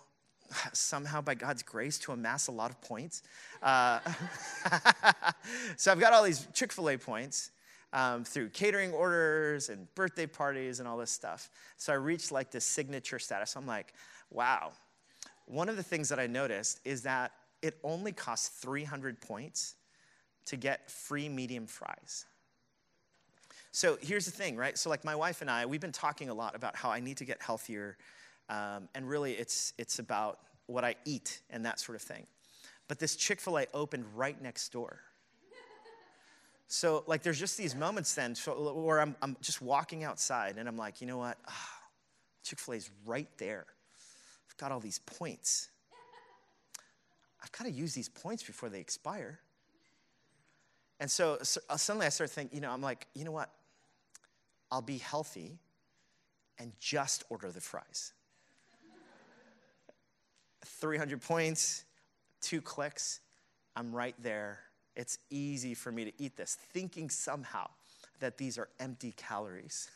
somehow 0.73 1.21
by 1.21 1.35
God's 1.35 1.62
grace, 1.62 1.99
to 2.00 2.12
amass 2.12 2.49
a 2.49 2.52
lot 2.52 2.71
of 2.71 2.81
points. 2.81 3.23
Uh, 3.62 4.00
so 5.76 5.93
I've 5.93 6.00
got 6.00 6.12
all 6.12 6.25
these 6.25 6.47
Chick 6.52 6.73
fil 6.73 6.90
A 6.90 6.97
points 6.97 7.50
um, 7.97 8.25
through 8.25 8.50
catering 8.50 8.93
orders 8.93 9.71
and 9.71 9.93
birthday 9.95 10.26
parties 10.26 10.81
and 10.81 10.87
all 10.87 10.99
this 10.99 11.11
stuff. 11.11 11.49
So 11.79 11.95
I 11.95 11.97
reached 11.97 12.31
like 12.31 12.50
this 12.50 12.67
signature 12.67 13.19
status. 13.19 13.57
I'm 13.57 13.67
like, 13.67 13.95
wow. 14.31 14.73
One 15.47 15.71
of 15.71 15.76
the 15.76 15.83
things 15.83 16.11
that 16.11 16.21
I 16.21 16.26
noticed 16.26 16.79
is 16.85 17.03
that 17.03 17.33
it 17.62 17.79
only 17.83 18.12
costs 18.12 18.49
300 18.61 19.23
points 19.23 19.76
to 20.45 20.57
get 20.57 20.91
free 20.91 21.31
medium 21.31 21.67
fries. 21.67 22.26
So 23.73 23.97
here's 24.03 24.26
the 24.26 24.31
thing, 24.31 24.59
right? 24.59 24.76
So, 24.76 24.91
like 24.91 25.05
my 25.05 25.15
wife 25.15 25.41
and 25.41 25.50
I, 25.50 25.65
we've 25.65 25.81
been 25.81 25.91
talking 25.91 26.29
a 26.29 26.35
lot 26.35 26.55
about 26.55 26.76
how 26.76 26.91
I 26.91 27.00
need 27.00 27.17
to 27.19 27.25
get 27.25 27.43
healthier. 27.43 27.97
Um, 28.50 28.88
and 28.95 29.09
really, 29.09 29.33
it's, 29.33 29.73
it's 29.79 29.99
about 29.99 30.41
what 30.67 30.85
I 30.85 30.97
eat 31.07 31.41
and 31.49 31.65
that 31.65 31.81
sort 31.81 31.97
of 31.97 32.03
thing. 32.03 32.26
But 32.88 32.99
this 32.99 33.17
Chick 33.17 33.41
fil 33.41 33.59
A 33.59 33.67
opened 33.73 34.05
right 34.15 34.41
next 34.41 34.71
door. 34.71 35.00
So, 36.69 37.05
like, 37.07 37.23
there's 37.23 37.39
just 37.39 37.57
these 37.57 37.75
moments 37.75 38.15
then 38.15 38.35
where 38.35 39.01
I'm, 39.01 39.15
I'm 39.23 39.37
just 39.41 39.63
walking 39.63 40.03
outside 40.03 40.57
and 40.59 40.69
I'm 40.69 40.77
like, 40.77 41.01
you 41.01 41.07
know 41.07 41.19
what? 41.19 41.39
Oh, 41.47 41.51
ah, 41.51 41.81
Chick 42.43 42.59
fil 42.59 42.75
A's 42.75 42.91
right 43.05 43.29
there. 43.39 43.67
I've 44.49 44.57
got 44.57 44.73
all 44.73 44.81
these 44.81 44.99
points. 44.99 45.69
I've 47.43 47.53
got 47.53 47.65
to 47.65 47.71
use 47.71 47.95
these 47.95 48.09
points 48.09 48.43
before 48.43 48.69
they 48.69 48.81
expire. 48.81 49.39
And 50.99 51.11
so, 51.11 51.39
so 51.43 51.61
uh, 51.69 51.77
suddenly 51.77 52.07
I 52.07 52.09
start 52.09 52.31
thinking, 52.31 52.57
you 52.57 52.63
know, 52.63 52.73
I'm 52.73 52.81
like, 52.81 53.07
you 53.15 53.25
know 53.25 53.33
what? 53.33 53.51
I'll 54.73 54.83
be 54.83 54.99
healthy 54.99 55.59
and 56.59 56.73
just 56.81 57.23
order 57.29 57.53
the 57.53 57.61
fries. 57.61 58.13
300 60.65 61.21
points, 61.21 61.85
two 62.41 62.61
clicks, 62.61 63.21
I'm 63.77 63.95
right 63.95 64.15
there. 64.23 64.59
It's 64.97 65.19
easy 65.31 65.75
for 65.75 65.93
me 65.93 66.07
to 66.07 66.12
eat 66.19 66.37
this, 66.37 66.57
thinking 66.73 67.11
somehow 67.11 67.69
that 68.21 68.38
these 68.38 68.57
are 68.57 68.69
empty 68.81 69.12
calories. 69.17 69.91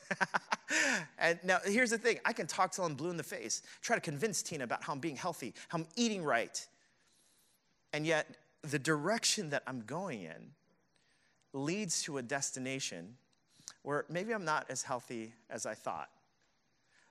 and 1.19 1.38
now 1.42 1.59
here's 1.64 1.90
the 1.90 1.99
thing 1.99 2.19
I 2.25 2.33
can 2.33 2.47
talk 2.47 2.73
till 2.73 2.85
I'm 2.85 2.95
blue 2.95 3.11
in 3.11 3.16
the 3.16 3.23
face, 3.23 3.62
try 3.80 3.97
to 3.97 4.02
convince 4.02 4.42
Tina 4.42 4.64
about 4.64 4.85
how 4.85 4.92
I'm 4.92 5.00
being 5.00 5.16
healthy, 5.16 5.54
how 5.69 5.78
I'm 5.78 5.87
eating 5.97 6.23
right. 6.23 6.66
And 7.92 8.07
yet, 8.07 8.26
the 8.62 8.78
direction 8.78 9.50
that 9.50 9.62
I'm 9.66 9.80
going 9.80 10.23
in 10.23 10.52
leads 11.52 12.02
to 12.02 12.19
a 12.19 12.23
destination 12.23 13.16
where 13.83 14.04
maybe 14.11 14.33
I'm 14.33 14.45
not 14.45 14.66
as 14.69 14.83
healthy 14.83 15.33
as 15.49 15.64
I 15.64 15.75
thought. 15.75 16.11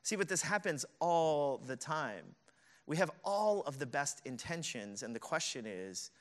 See, 0.03 0.15
but 0.15 0.29
this 0.29 0.41
happens 0.41 0.85
all 0.99 1.57
the 1.57 1.75
time. 1.75 2.23
We 2.85 2.97
have 2.97 3.11
all 3.23 3.61
of 3.63 3.79
the 3.79 3.85
best 3.85 4.21
intentions, 4.25 5.03
and 5.03 5.15
the 5.15 5.19
question 5.19 5.65
is, 5.67 6.11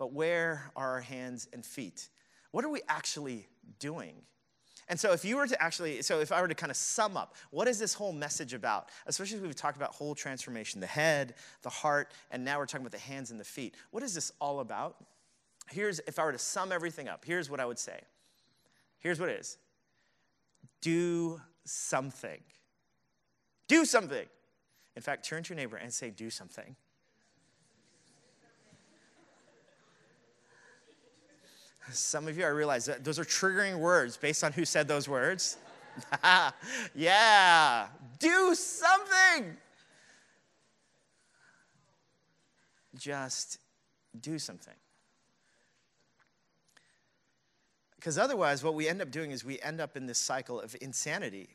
but 0.00 0.14
where 0.14 0.72
are 0.76 0.94
our 0.94 1.00
hands 1.02 1.46
and 1.52 1.62
feet? 1.64 2.08
What 2.52 2.64
are 2.64 2.70
we 2.70 2.80
actually 2.88 3.46
doing? 3.78 4.14
And 4.88 4.98
so, 4.98 5.12
if 5.12 5.26
you 5.26 5.36
were 5.36 5.46
to 5.46 5.62
actually, 5.62 6.00
so 6.00 6.20
if 6.20 6.32
I 6.32 6.40
were 6.40 6.48
to 6.48 6.54
kind 6.54 6.70
of 6.70 6.76
sum 6.78 7.18
up, 7.18 7.36
what 7.50 7.68
is 7.68 7.78
this 7.78 7.92
whole 7.92 8.10
message 8.10 8.54
about? 8.54 8.88
Especially 9.06 9.36
as 9.36 9.42
we've 9.42 9.54
talked 9.54 9.76
about 9.76 9.92
whole 9.92 10.14
transformation 10.14 10.80
the 10.80 10.86
head, 10.86 11.34
the 11.60 11.68
heart, 11.68 12.12
and 12.30 12.42
now 12.42 12.58
we're 12.58 12.64
talking 12.64 12.80
about 12.80 12.92
the 12.92 12.98
hands 12.98 13.30
and 13.30 13.38
the 13.38 13.44
feet. 13.44 13.74
What 13.90 14.02
is 14.02 14.14
this 14.14 14.32
all 14.40 14.60
about? 14.60 14.96
Here's, 15.68 16.00
if 16.08 16.18
I 16.18 16.24
were 16.24 16.32
to 16.32 16.38
sum 16.38 16.72
everything 16.72 17.06
up, 17.06 17.22
here's 17.26 17.50
what 17.50 17.60
I 17.60 17.66
would 17.66 17.78
say. 17.78 18.00
Here's 19.00 19.20
what 19.20 19.28
it 19.28 19.38
is 19.38 19.58
do 20.80 21.42
something. 21.64 22.40
Do 23.68 23.84
something. 23.84 24.26
In 24.96 25.02
fact, 25.02 25.26
turn 25.26 25.42
to 25.42 25.50
your 25.50 25.58
neighbor 25.58 25.76
and 25.76 25.92
say, 25.92 26.08
do 26.08 26.30
something. 26.30 26.74
Some 31.92 32.28
of 32.28 32.36
you, 32.36 32.44
I 32.44 32.48
realize 32.48 32.84
that 32.86 33.04
those 33.04 33.18
are 33.18 33.24
triggering 33.24 33.78
words 33.78 34.16
based 34.16 34.44
on 34.44 34.52
who 34.52 34.64
said 34.64 34.88
those 34.88 35.08
words. 35.08 35.56
yeah, 36.94 37.86
do 38.18 38.54
something. 38.54 39.56
Just 42.96 43.58
do 44.20 44.38
something. 44.38 44.74
Because 47.96 48.16
otherwise, 48.16 48.64
what 48.64 48.74
we 48.74 48.88
end 48.88 49.02
up 49.02 49.10
doing 49.10 49.30
is 49.30 49.44
we 49.44 49.60
end 49.60 49.80
up 49.80 49.96
in 49.96 50.06
this 50.06 50.18
cycle 50.18 50.60
of 50.60 50.74
insanity. 50.80 51.50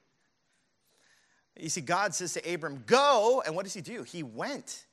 You 1.59 1.69
see, 1.69 1.81
God 1.81 2.13
says 2.13 2.33
to 2.33 2.53
Abram, 2.53 2.83
Go, 2.85 3.41
and 3.45 3.55
what 3.55 3.63
does 3.63 3.73
he 3.73 3.81
do? 3.81 4.03
He 4.03 4.21
went. 4.21 4.85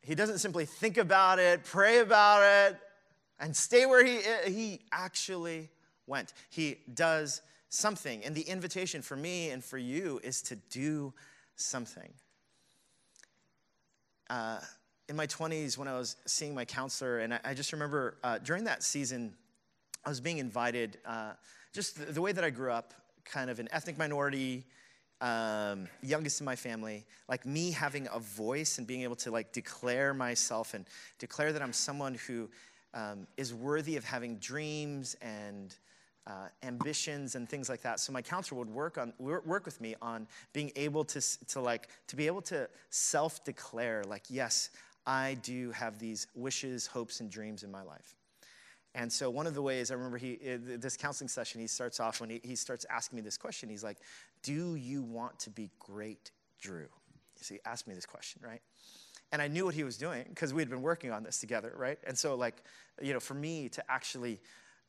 He 0.00 0.14
doesn't 0.14 0.38
simply 0.38 0.66
think 0.66 0.98
about 0.98 1.38
it, 1.38 1.64
pray 1.64 1.98
about 1.98 2.42
it, 2.42 2.78
and 3.38 3.56
stay 3.56 3.86
where 3.86 4.04
he. 4.04 4.20
He 4.46 4.80
actually 4.92 5.70
went. 6.06 6.32
He 6.50 6.78
does 6.92 7.42
something. 7.68 8.24
And 8.24 8.34
the 8.34 8.42
invitation 8.42 9.02
for 9.02 9.16
me 9.16 9.50
and 9.50 9.62
for 9.62 9.78
you 9.78 10.20
is 10.22 10.42
to 10.42 10.56
do 10.56 11.12
something. 11.56 12.12
Uh, 14.30 14.60
in 15.08 15.16
my 15.16 15.26
20s, 15.26 15.76
when 15.76 15.88
I 15.88 15.98
was 15.98 16.16
seeing 16.26 16.54
my 16.54 16.64
counselor, 16.64 17.18
and 17.18 17.34
I, 17.34 17.40
I 17.44 17.54
just 17.54 17.72
remember 17.72 18.16
uh, 18.22 18.38
during 18.38 18.64
that 18.64 18.82
season, 18.82 19.34
I 20.04 20.08
was 20.08 20.20
being 20.20 20.38
invited, 20.38 20.98
uh, 21.04 21.32
just 21.72 21.98
the, 21.98 22.12
the, 22.12 22.22
way 22.22 22.32
that 22.32 22.44
I 22.44 22.50
grew 22.50 22.70
up, 22.70 22.94
kind 23.24 23.50
of 23.50 23.58
an 23.58 23.68
ethnic 23.70 23.98
minority, 23.98 24.64
um, 25.20 25.88
youngest 26.02 26.40
in 26.40 26.44
my 26.44 26.56
family, 26.56 27.04
like 27.28 27.44
me 27.44 27.70
having 27.70 28.08
a 28.12 28.18
voice 28.18 28.78
and 28.78 28.86
being 28.86 29.02
able 29.02 29.16
to 29.16 29.30
like 29.30 29.52
declare 29.52 30.14
myself 30.14 30.74
and 30.74 30.86
declare 31.18 31.52
that 31.52 31.62
I'm 31.62 31.72
someone 31.72 32.14
who 32.26 32.48
um, 32.94 33.26
is 33.36 33.52
worthy 33.52 33.96
of 33.96 34.04
having 34.04 34.36
dreams 34.36 35.16
and 35.20 35.76
uh, 36.26 36.48
ambitions 36.62 37.34
and 37.34 37.48
things 37.48 37.68
like 37.68 37.82
that. 37.82 38.00
So 38.00 38.12
my 38.12 38.22
counselor 38.22 38.58
would 38.58 38.70
work 38.70 38.96
on 38.96 39.12
work 39.18 39.66
with 39.66 39.80
me 39.80 39.94
on 40.00 40.26
being 40.52 40.72
able 40.76 41.04
to 41.04 41.20
to 41.48 41.60
like 41.60 41.88
to 42.06 42.16
be 42.16 42.26
able 42.26 42.42
to 42.42 42.68
self 42.90 43.44
declare 43.44 44.04
like 44.04 44.24
yes, 44.28 44.70
I 45.06 45.36
do 45.42 45.70
have 45.72 45.98
these 45.98 46.26
wishes, 46.34 46.86
hopes, 46.86 47.20
and 47.20 47.30
dreams 47.30 47.62
in 47.62 47.70
my 47.70 47.82
life. 47.82 48.16
And 48.94 49.12
so 49.12 49.28
one 49.28 49.46
of 49.46 49.54
the 49.54 49.62
ways 49.62 49.90
I 49.90 49.94
remember 49.94 50.16
he 50.16 50.36
this 50.36 50.96
counseling 50.96 51.28
session 51.28 51.60
he 51.60 51.66
starts 51.66 52.00
off 52.00 52.20
when 52.20 52.30
he, 52.30 52.40
he 52.42 52.54
starts 52.56 52.86
asking 52.88 53.16
me 53.16 53.22
this 53.22 53.36
question. 53.36 53.68
He's 53.68 53.84
like, 53.84 53.98
"Do 54.42 54.76
you 54.76 55.02
want 55.02 55.38
to 55.40 55.50
be 55.50 55.70
great, 55.78 56.30
Drew?" 56.60 56.86
So 57.40 57.54
he 57.54 57.60
asked 57.66 57.86
me 57.86 57.94
this 57.94 58.06
question, 58.06 58.40
right? 58.42 58.62
And 59.34 59.42
I 59.42 59.48
knew 59.48 59.64
what 59.64 59.74
he 59.74 59.82
was 59.82 59.96
doing 59.96 60.24
because 60.28 60.54
we 60.54 60.62
had 60.62 60.70
been 60.70 60.80
working 60.80 61.10
on 61.10 61.24
this 61.24 61.40
together, 61.40 61.74
right? 61.76 61.98
And 62.06 62.16
so 62.16 62.36
like 62.36 62.62
you 63.02 63.12
know, 63.12 63.18
for 63.18 63.34
me 63.34 63.68
to 63.70 63.90
actually 63.90 64.40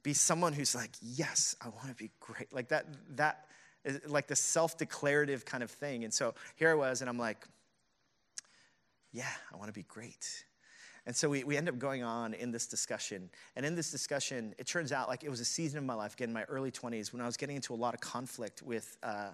be 0.04 0.14
someone 0.14 0.54
who's 0.54 0.76
like, 0.76 0.92
yes, 1.02 1.56
I 1.62 1.70
want 1.70 1.88
to 1.88 1.96
be 1.96 2.12
great. 2.20 2.54
Like 2.54 2.68
that, 2.68 2.86
that 3.16 3.48
is 3.84 4.02
like 4.08 4.28
the 4.28 4.36
self-declarative 4.36 5.46
kind 5.46 5.64
of 5.64 5.72
thing. 5.72 6.04
And 6.04 6.14
so 6.14 6.36
here 6.58 6.70
I 6.70 6.76
was, 6.76 7.02
and 7.02 7.10
I'm 7.10 7.18
like, 7.18 7.48
yeah, 9.12 9.32
I 9.52 9.58
want 9.58 9.70
to 9.70 9.74
be 9.74 9.82
great. 9.88 10.46
And 11.08 11.16
so 11.16 11.28
we, 11.28 11.44
we 11.44 11.58
end 11.58 11.68
up 11.68 11.80
going 11.80 12.04
on 12.04 12.36
in 12.36 12.52
this 12.52 12.68
discussion. 12.68 13.32
And 13.56 13.66
in 13.66 13.74
this 13.74 13.90
discussion, 13.90 14.54
it 14.60 14.68
turns 14.68 14.92
out 14.92 15.08
like 15.08 15.24
it 15.24 15.30
was 15.30 15.40
a 15.40 15.46
season 15.46 15.80
of 15.80 15.86
my 15.86 15.96
life, 15.96 16.14
again, 16.14 16.32
my 16.32 16.44
early 16.44 16.72
20s, 16.72 17.12
when 17.12 17.22
I 17.22 17.26
was 17.26 17.36
getting 17.36 17.56
into 17.56 17.74
a 17.74 17.76
lot 17.76 17.96
of 17.96 18.00
conflict 18.00 18.62
with 18.62 18.98
uh, 19.02 19.30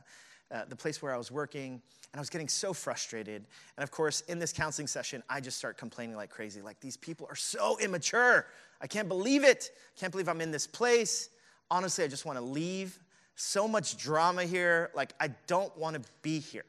uh, 0.52 0.66
the 0.68 0.76
place 0.76 1.02
where 1.02 1.14
I 1.14 1.18
was 1.18 1.32
working, 1.32 1.74
and 1.74 2.16
I 2.16 2.20
was 2.20 2.30
getting 2.30 2.50
so 2.50 2.74
frustrated. 2.74 3.46
And 3.78 3.84
of 3.84 3.92
course, 3.92 4.22
in 4.22 4.38
this 4.38 4.52
counseling 4.52 4.88
session, 4.88 5.24
I 5.30 5.40
just 5.40 5.58
start 5.58 5.78
complaining 5.78 6.16
like 6.16 6.30
crazy. 6.30 6.62
Like, 6.62 6.80
these 6.80 6.98
people 6.98 7.26
are 7.30 7.36
so 7.36 7.78
immature. 7.80 8.48
I 8.82 8.88
can't 8.88 9.08
believe 9.08 9.44
it. 9.44 9.72
Can't 9.98 10.12
believe 10.12 10.28
I'm 10.28 10.42
in 10.42 10.52
this 10.52 10.68
place. 10.68 11.30
Honestly, 11.70 12.04
I 12.04 12.08
just 12.08 12.26
want 12.26 12.38
to 12.38 12.44
leave. 12.44 13.00
So 13.36 13.68
much 13.68 13.98
drama 13.98 14.44
here. 14.44 14.92
Like, 14.94 15.14
I 15.20 15.30
don't 15.48 15.76
want 15.78 15.96
to 15.96 16.02
be 16.22 16.40
here. 16.40 16.66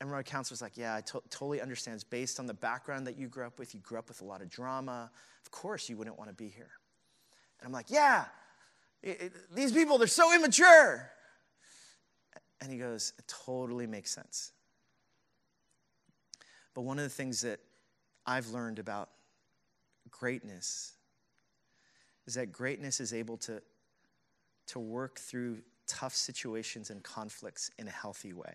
And 0.00 0.10
my 0.10 0.22
counselor's 0.22 0.60
like, 0.60 0.76
Yeah, 0.76 0.96
I 0.96 1.00
to- 1.02 1.22
totally 1.30 1.60
understand. 1.60 1.94
It's 1.94 2.04
based 2.04 2.40
on 2.40 2.46
the 2.46 2.54
background 2.54 3.06
that 3.06 3.16
you 3.16 3.28
grew 3.28 3.46
up 3.46 3.58
with. 3.58 3.74
You 3.74 3.80
grew 3.80 3.98
up 3.98 4.08
with 4.08 4.20
a 4.20 4.24
lot 4.24 4.42
of 4.42 4.50
drama. 4.50 5.10
Of 5.44 5.50
course, 5.50 5.88
you 5.88 5.96
wouldn't 5.96 6.18
want 6.18 6.28
to 6.28 6.34
be 6.34 6.48
here. 6.48 6.70
And 7.60 7.66
I'm 7.66 7.72
like, 7.72 7.86
Yeah, 7.88 8.24
it, 9.02 9.20
it, 9.22 9.32
these 9.54 9.72
people, 9.72 9.96
they're 9.96 10.06
so 10.08 10.34
immature. 10.34 11.10
And 12.60 12.72
he 12.72 12.78
goes, 12.78 13.12
It 13.18 13.26
totally 13.28 13.86
makes 13.86 14.10
sense. 14.10 14.52
But 16.74 16.82
one 16.82 16.98
of 16.98 17.04
the 17.04 17.10
things 17.10 17.40
that 17.40 17.60
I've 18.26 18.48
learned 18.48 18.78
about 18.78 19.08
greatness 20.10 20.92
is 22.26 22.34
that 22.34 22.52
greatness 22.52 23.00
is 23.00 23.14
able 23.14 23.36
to, 23.38 23.62
to 24.66 24.78
work 24.78 25.18
through 25.18 25.58
tough 25.86 26.14
situations 26.14 26.90
and 26.90 27.02
conflicts 27.02 27.70
in 27.78 27.86
a 27.86 27.90
healthy 27.90 28.32
way. 28.32 28.54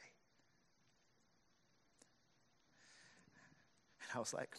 And 4.02 4.16
I 4.16 4.20
was 4.20 4.34
like, 4.34 4.56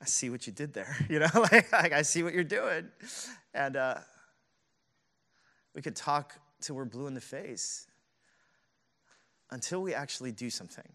I 0.00 0.04
see 0.04 0.30
what 0.30 0.46
you 0.46 0.52
did 0.52 0.72
there. 0.72 0.96
You 1.08 1.18
know, 1.18 1.28
like, 1.34 1.70
like 1.72 1.92
I 1.92 2.02
see 2.02 2.22
what 2.22 2.32
you're 2.32 2.44
doing. 2.44 2.88
And 3.52 3.76
uh, 3.76 3.96
we 5.74 5.82
could 5.82 5.96
talk 5.96 6.38
till 6.60 6.76
we're 6.76 6.84
blue 6.84 7.06
in 7.06 7.14
the 7.14 7.20
face 7.20 7.86
until 9.52 9.82
we 9.82 9.92
actually 9.92 10.32
do 10.32 10.48
something, 10.48 10.88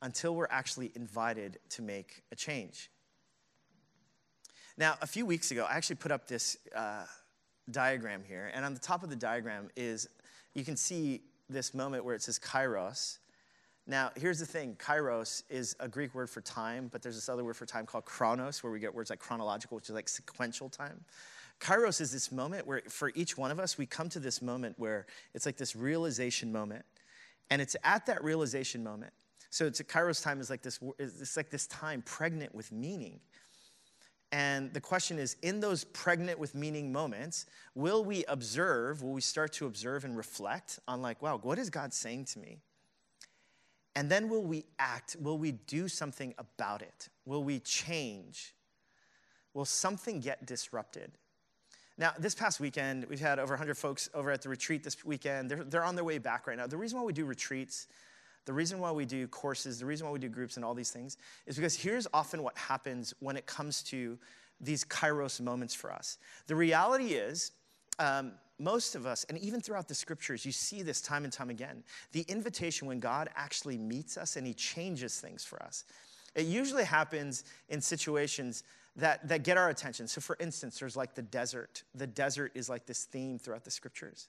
until 0.00 0.34
we're 0.34 0.48
actually 0.50 0.90
invited 0.96 1.58
to 1.68 1.82
make 1.82 2.22
a 2.32 2.34
change. 2.34 2.90
Now, 4.78 4.96
a 5.02 5.06
few 5.06 5.26
weeks 5.26 5.50
ago, 5.50 5.66
I 5.68 5.76
actually 5.76 5.96
put 5.96 6.10
up 6.10 6.26
this 6.26 6.56
uh, 6.74 7.04
diagram 7.70 8.24
here, 8.26 8.50
and 8.54 8.64
on 8.64 8.72
the 8.72 8.80
top 8.80 9.02
of 9.02 9.10
the 9.10 9.16
diagram 9.16 9.68
is 9.76 10.08
you 10.54 10.64
can 10.64 10.76
see 10.76 11.20
this 11.50 11.74
moment 11.74 12.04
where 12.04 12.14
it 12.14 12.22
says 12.22 12.38
kairos. 12.38 13.18
Now, 13.86 14.10
here's 14.16 14.38
the 14.38 14.46
thing 14.46 14.76
kairos 14.78 15.42
is 15.50 15.76
a 15.80 15.88
Greek 15.88 16.14
word 16.14 16.30
for 16.30 16.40
time, 16.40 16.88
but 16.90 17.02
there's 17.02 17.14
this 17.14 17.28
other 17.28 17.44
word 17.44 17.56
for 17.56 17.66
time 17.66 17.84
called 17.84 18.06
chronos, 18.06 18.62
where 18.62 18.72
we 18.72 18.80
get 18.80 18.94
words 18.94 19.10
like 19.10 19.18
chronological, 19.18 19.76
which 19.76 19.90
is 19.90 19.94
like 19.94 20.08
sequential 20.08 20.70
time. 20.70 21.04
Kairos 21.60 22.00
is 22.00 22.10
this 22.10 22.32
moment 22.32 22.66
where, 22.66 22.82
for 22.88 23.12
each 23.14 23.36
one 23.36 23.50
of 23.50 23.60
us, 23.60 23.76
we 23.76 23.84
come 23.84 24.08
to 24.10 24.20
this 24.20 24.40
moment 24.40 24.78
where 24.78 25.06
it's 25.34 25.44
like 25.44 25.58
this 25.58 25.76
realization 25.76 26.52
moment 26.52 26.86
and 27.50 27.62
it's 27.62 27.76
at 27.84 28.06
that 28.06 28.22
realization 28.22 28.82
moment. 28.82 29.12
So 29.50 29.66
it's 29.66 29.80
a 29.80 29.84
Kairos 29.84 30.22
time 30.22 30.40
is 30.40 30.50
like 30.50 30.62
this, 30.62 30.78
it's 30.98 31.36
like 31.36 31.50
this 31.50 31.66
time 31.66 32.02
pregnant 32.02 32.54
with 32.54 32.70
meaning. 32.70 33.20
And 34.30 34.72
the 34.74 34.80
question 34.80 35.18
is, 35.18 35.36
in 35.42 35.60
those 35.60 35.84
pregnant 35.84 36.38
with 36.38 36.54
meaning 36.54 36.92
moments, 36.92 37.46
will 37.74 38.04
we 38.04 38.24
observe, 38.26 39.02
will 39.02 39.14
we 39.14 39.22
start 39.22 39.54
to 39.54 39.66
observe 39.66 40.04
and 40.04 40.16
reflect 40.16 40.78
on 40.86 41.00
like, 41.00 41.22
wow, 41.22 41.38
what 41.42 41.58
is 41.58 41.70
God 41.70 41.94
saying 41.94 42.26
to 42.26 42.38
me? 42.38 42.58
And 43.96 44.10
then 44.10 44.28
will 44.28 44.44
we 44.44 44.66
act? 44.78 45.16
Will 45.18 45.38
we 45.38 45.52
do 45.52 45.88
something 45.88 46.34
about 46.38 46.82
it? 46.82 47.08
Will 47.24 47.42
we 47.42 47.58
change? 47.58 48.54
Will 49.54 49.64
something 49.64 50.20
get 50.20 50.46
disrupted? 50.46 51.12
Now, 51.98 52.12
this 52.16 52.32
past 52.32 52.60
weekend, 52.60 53.06
we've 53.06 53.18
had 53.18 53.40
over 53.40 53.54
100 53.54 53.76
folks 53.76 54.08
over 54.14 54.30
at 54.30 54.40
the 54.40 54.48
retreat 54.48 54.84
this 54.84 55.04
weekend. 55.04 55.50
They're, 55.50 55.64
they're 55.64 55.84
on 55.84 55.96
their 55.96 56.04
way 56.04 56.18
back 56.18 56.46
right 56.46 56.56
now. 56.56 56.68
The 56.68 56.76
reason 56.76 56.96
why 56.96 57.04
we 57.04 57.12
do 57.12 57.24
retreats, 57.24 57.88
the 58.44 58.52
reason 58.52 58.78
why 58.78 58.92
we 58.92 59.04
do 59.04 59.26
courses, 59.26 59.80
the 59.80 59.86
reason 59.86 60.06
why 60.06 60.12
we 60.12 60.20
do 60.20 60.28
groups 60.28 60.54
and 60.54 60.64
all 60.64 60.74
these 60.74 60.92
things 60.92 61.16
is 61.46 61.56
because 61.56 61.74
here's 61.74 62.06
often 62.14 62.44
what 62.44 62.56
happens 62.56 63.14
when 63.18 63.36
it 63.36 63.46
comes 63.46 63.82
to 63.84 64.16
these 64.60 64.84
kairos 64.84 65.40
moments 65.40 65.74
for 65.74 65.92
us. 65.92 66.18
The 66.46 66.54
reality 66.54 67.14
is, 67.14 67.50
um, 67.98 68.32
most 68.60 68.94
of 68.94 69.04
us, 69.04 69.24
and 69.28 69.36
even 69.38 69.60
throughout 69.60 69.88
the 69.88 69.94
scriptures, 69.94 70.46
you 70.46 70.52
see 70.52 70.82
this 70.82 71.00
time 71.00 71.24
and 71.24 71.32
time 71.32 71.50
again. 71.50 71.82
The 72.12 72.22
invitation 72.22 72.86
when 72.86 73.00
God 73.00 73.28
actually 73.34 73.76
meets 73.76 74.16
us 74.16 74.36
and 74.36 74.46
he 74.46 74.54
changes 74.54 75.20
things 75.20 75.44
for 75.44 75.60
us. 75.62 75.84
It 76.36 76.46
usually 76.46 76.84
happens 76.84 77.42
in 77.68 77.80
situations 77.80 78.62
that, 78.98 79.26
that 79.28 79.44
get 79.44 79.56
our 79.56 79.70
attention. 79.70 80.08
So, 80.08 80.20
for 80.20 80.36
instance, 80.40 80.78
there's 80.80 80.96
like 80.96 81.14
the 81.14 81.22
desert. 81.22 81.84
The 81.94 82.06
desert 82.06 82.52
is 82.54 82.68
like 82.68 82.84
this 82.84 83.04
theme 83.04 83.38
throughout 83.38 83.64
the 83.64 83.70
scriptures. 83.70 84.28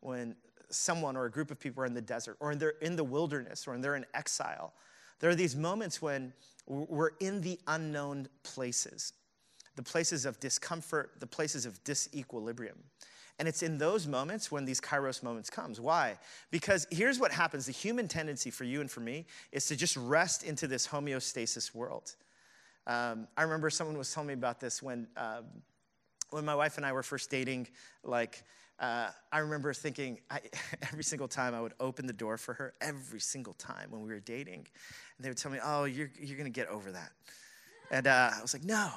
When 0.00 0.36
someone 0.70 1.16
or 1.16 1.26
a 1.26 1.30
group 1.30 1.50
of 1.50 1.58
people 1.58 1.82
are 1.82 1.86
in 1.86 1.94
the 1.94 2.00
desert, 2.00 2.36
or 2.40 2.54
they're 2.54 2.74
in 2.80 2.96
the 2.96 3.04
wilderness, 3.04 3.66
or 3.66 3.76
they're 3.78 3.96
in 3.96 4.06
exile, 4.14 4.72
there 5.18 5.28
are 5.28 5.34
these 5.34 5.56
moments 5.56 6.00
when 6.00 6.32
we're 6.66 7.12
in 7.20 7.40
the 7.40 7.58
unknown 7.66 8.28
places, 8.44 9.12
the 9.74 9.82
places 9.82 10.24
of 10.24 10.38
discomfort, 10.38 11.12
the 11.18 11.26
places 11.26 11.66
of 11.66 11.82
disequilibrium. 11.84 12.76
And 13.38 13.48
it's 13.48 13.62
in 13.62 13.76
those 13.76 14.06
moments 14.06 14.50
when 14.50 14.64
these 14.64 14.80
kairos 14.80 15.22
moments 15.22 15.50
comes. 15.50 15.80
Why? 15.80 16.18
Because 16.50 16.86
here's 16.90 17.18
what 17.18 17.32
happens. 17.32 17.66
The 17.66 17.72
human 17.72 18.08
tendency 18.08 18.50
for 18.50 18.64
you 18.64 18.80
and 18.80 18.90
for 18.90 19.00
me 19.00 19.26
is 19.52 19.66
to 19.66 19.76
just 19.76 19.96
rest 19.96 20.42
into 20.42 20.66
this 20.66 20.86
homeostasis 20.86 21.74
world. 21.74 22.14
Um, 22.86 23.26
I 23.36 23.42
remember 23.42 23.70
someone 23.70 23.98
was 23.98 24.12
telling 24.12 24.28
me 24.28 24.34
about 24.34 24.60
this 24.60 24.82
when, 24.82 25.08
uh, 25.16 25.42
when 26.30 26.44
my 26.44 26.54
wife 26.54 26.76
and 26.76 26.86
I 26.86 26.92
were 26.92 27.02
first 27.02 27.30
dating. 27.30 27.68
Like, 28.04 28.42
uh, 28.78 29.08
I 29.32 29.38
remember 29.38 29.72
thinking 29.72 30.20
I, 30.30 30.40
every 30.82 31.04
single 31.04 31.28
time 31.28 31.54
I 31.54 31.60
would 31.60 31.74
open 31.80 32.06
the 32.06 32.12
door 32.12 32.36
for 32.36 32.54
her, 32.54 32.74
every 32.80 33.20
single 33.20 33.54
time 33.54 33.90
when 33.90 34.02
we 34.02 34.08
were 34.08 34.20
dating, 34.20 34.66
and 35.16 35.24
they 35.24 35.28
would 35.28 35.38
tell 35.38 35.50
me, 35.50 35.58
"Oh, 35.62 35.84
you're 35.84 36.10
you're 36.20 36.36
gonna 36.36 36.50
get 36.50 36.68
over 36.68 36.92
that," 36.92 37.12
and 37.90 38.06
uh, 38.06 38.30
I 38.36 38.42
was 38.42 38.52
like, 38.52 38.64
"No, 38.64 38.90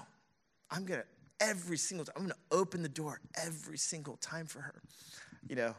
I'm 0.70 0.86
gonna 0.86 1.06
every 1.40 1.78
single 1.78 2.06
time. 2.06 2.14
I'm 2.18 2.24
gonna 2.24 2.36
open 2.52 2.82
the 2.84 2.90
door 2.90 3.22
every 3.36 3.78
single 3.78 4.18
time 4.18 4.46
for 4.46 4.60
her," 4.60 4.82
you 5.48 5.56
know. 5.56 5.76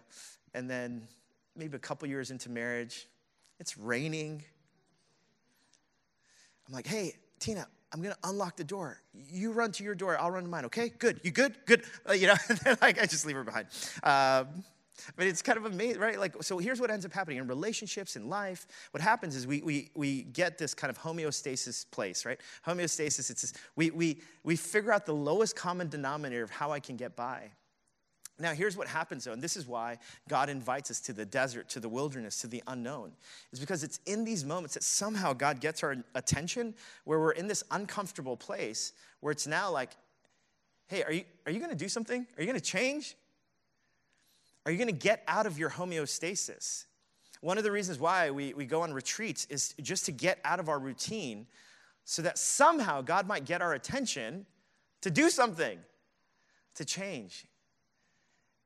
And 0.54 0.68
then 0.68 1.06
maybe 1.54 1.76
a 1.76 1.80
couple 1.80 2.08
years 2.08 2.30
into 2.30 2.48
marriage, 2.48 3.06
it's 3.58 3.76
raining. 3.76 4.42
I'm 6.66 6.72
like, 6.74 6.86
"Hey, 6.86 7.12
Tina, 7.38 7.66
I'm 7.92 8.02
gonna 8.02 8.16
unlock 8.24 8.56
the 8.56 8.64
door. 8.64 9.00
You 9.12 9.52
run 9.52 9.72
to 9.72 9.84
your 9.84 9.94
door, 9.94 10.18
I'll 10.18 10.30
run 10.30 10.44
to 10.44 10.48
mine. 10.48 10.64
Okay, 10.66 10.90
good. 10.90 11.20
You 11.24 11.30
good? 11.30 11.56
Good. 11.66 11.84
Uh, 12.08 12.12
you 12.14 12.26
know, 12.26 12.34
like 12.82 13.00
I 13.00 13.06
just 13.06 13.26
leave 13.26 13.36
her 13.36 13.44
behind. 13.44 13.66
Um, 14.02 14.64
but 15.16 15.26
it's 15.26 15.42
kind 15.42 15.58
of 15.58 15.64
amazing, 15.64 16.00
right? 16.00 16.18
Like, 16.18 16.42
so 16.42 16.58
here's 16.58 16.80
what 16.80 16.90
ends 16.90 17.04
up 17.04 17.12
happening 17.12 17.38
in 17.38 17.46
relationships, 17.46 18.16
in 18.16 18.28
life. 18.28 18.66
What 18.90 19.02
happens 19.02 19.36
is 19.36 19.46
we, 19.46 19.60
we, 19.62 19.90
we 19.94 20.22
get 20.22 20.58
this 20.58 20.74
kind 20.74 20.90
of 20.90 20.98
homeostasis 20.98 21.90
place, 21.90 22.24
right? 22.24 22.40
Homeostasis, 22.66 23.30
it's 23.30 23.42
this, 23.42 23.52
we, 23.76 23.90
we, 23.90 24.20
we 24.44 24.56
figure 24.56 24.92
out 24.92 25.06
the 25.06 25.14
lowest 25.14 25.56
common 25.56 25.88
denominator 25.88 26.42
of 26.42 26.50
how 26.50 26.72
I 26.72 26.80
can 26.80 26.96
get 26.96 27.16
by. 27.16 27.50
Now, 28.40 28.54
here's 28.54 28.76
what 28.76 28.88
happens 28.88 29.24
though, 29.24 29.32
and 29.32 29.42
this 29.42 29.56
is 29.56 29.66
why 29.66 29.98
God 30.28 30.48
invites 30.48 30.90
us 30.90 31.00
to 31.02 31.12
the 31.12 31.26
desert, 31.26 31.68
to 31.70 31.80
the 31.80 31.88
wilderness, 31.88 32.40
to 32.40 32.46
the 32.46 32.62
unknown, 32.66 33.12
is 33.52 33.60
because 33.60 33.84
it's 33.84 34.00
in 34.06 34.24
these 34.24 34.44
moments 34.44 34.74
that 34.74 34.82
somehow 34.82 35.34
God 35.34 35.60
gets 35.60 35.82
our 35.82 35.96
attention 36.14 36.74
where 37.04 37.20
we're 37.20 37.32
in 37.32 37.46
this 37.46 37.62
uncomfortable 37.70 38.36
place 38.36 38.92
where 39.20 39.30
it's 39.30 39.46
now 39.46 39.70
like, 39.70 39.90
hey, 40.88 41.02
are 41.02 41.12
you, 41.12 41.24
are 41.44 41.52
you 41.52 41.60
gonna 41.60 41.74
do 41.74 41.88
something? 41.88 42.26
Are 42.36 42.40
you 42.40 42.46
gonna 42.46 42.60
change? 42.60 43.14
Are 44.64 44.72
you 44.72 44.78
gonna 44.78 44.92
get 44.92 45.22
out 45.28 45.46
of 45.46 45.58
your 45.58 45.70
homeostasis? 45.70 46.86
One 47.42 47.58
of 47.58 47.64
the 47.64 47.70
reasons 47.70 47.98
why 47.98 48.30
we, 48.30 48.54
we 48.54 48.64
go 48.64 48.82
on 48.82 48.92
retreats 48.92 49.46
is 49.50 49.74
just 49.80 50.06
to 50.06 50.12
get 50.12 50.38
out 50.44 50.60
of 50.60 50.68
our 50.68 50.78
routine 50.78 51.46
so 52.04 52.22
that 52.22 52.38
somehow 52.38 53.02
God 53.02 53.26
might 53.26 53.44
get 53.44 53.60
our 53.62 53.74
attention 53.74 54.46
to 55.02 55.10
do 55.10 55.30
something, 55.30 55.78
to 56.74 56.84
change. 56.84 57.46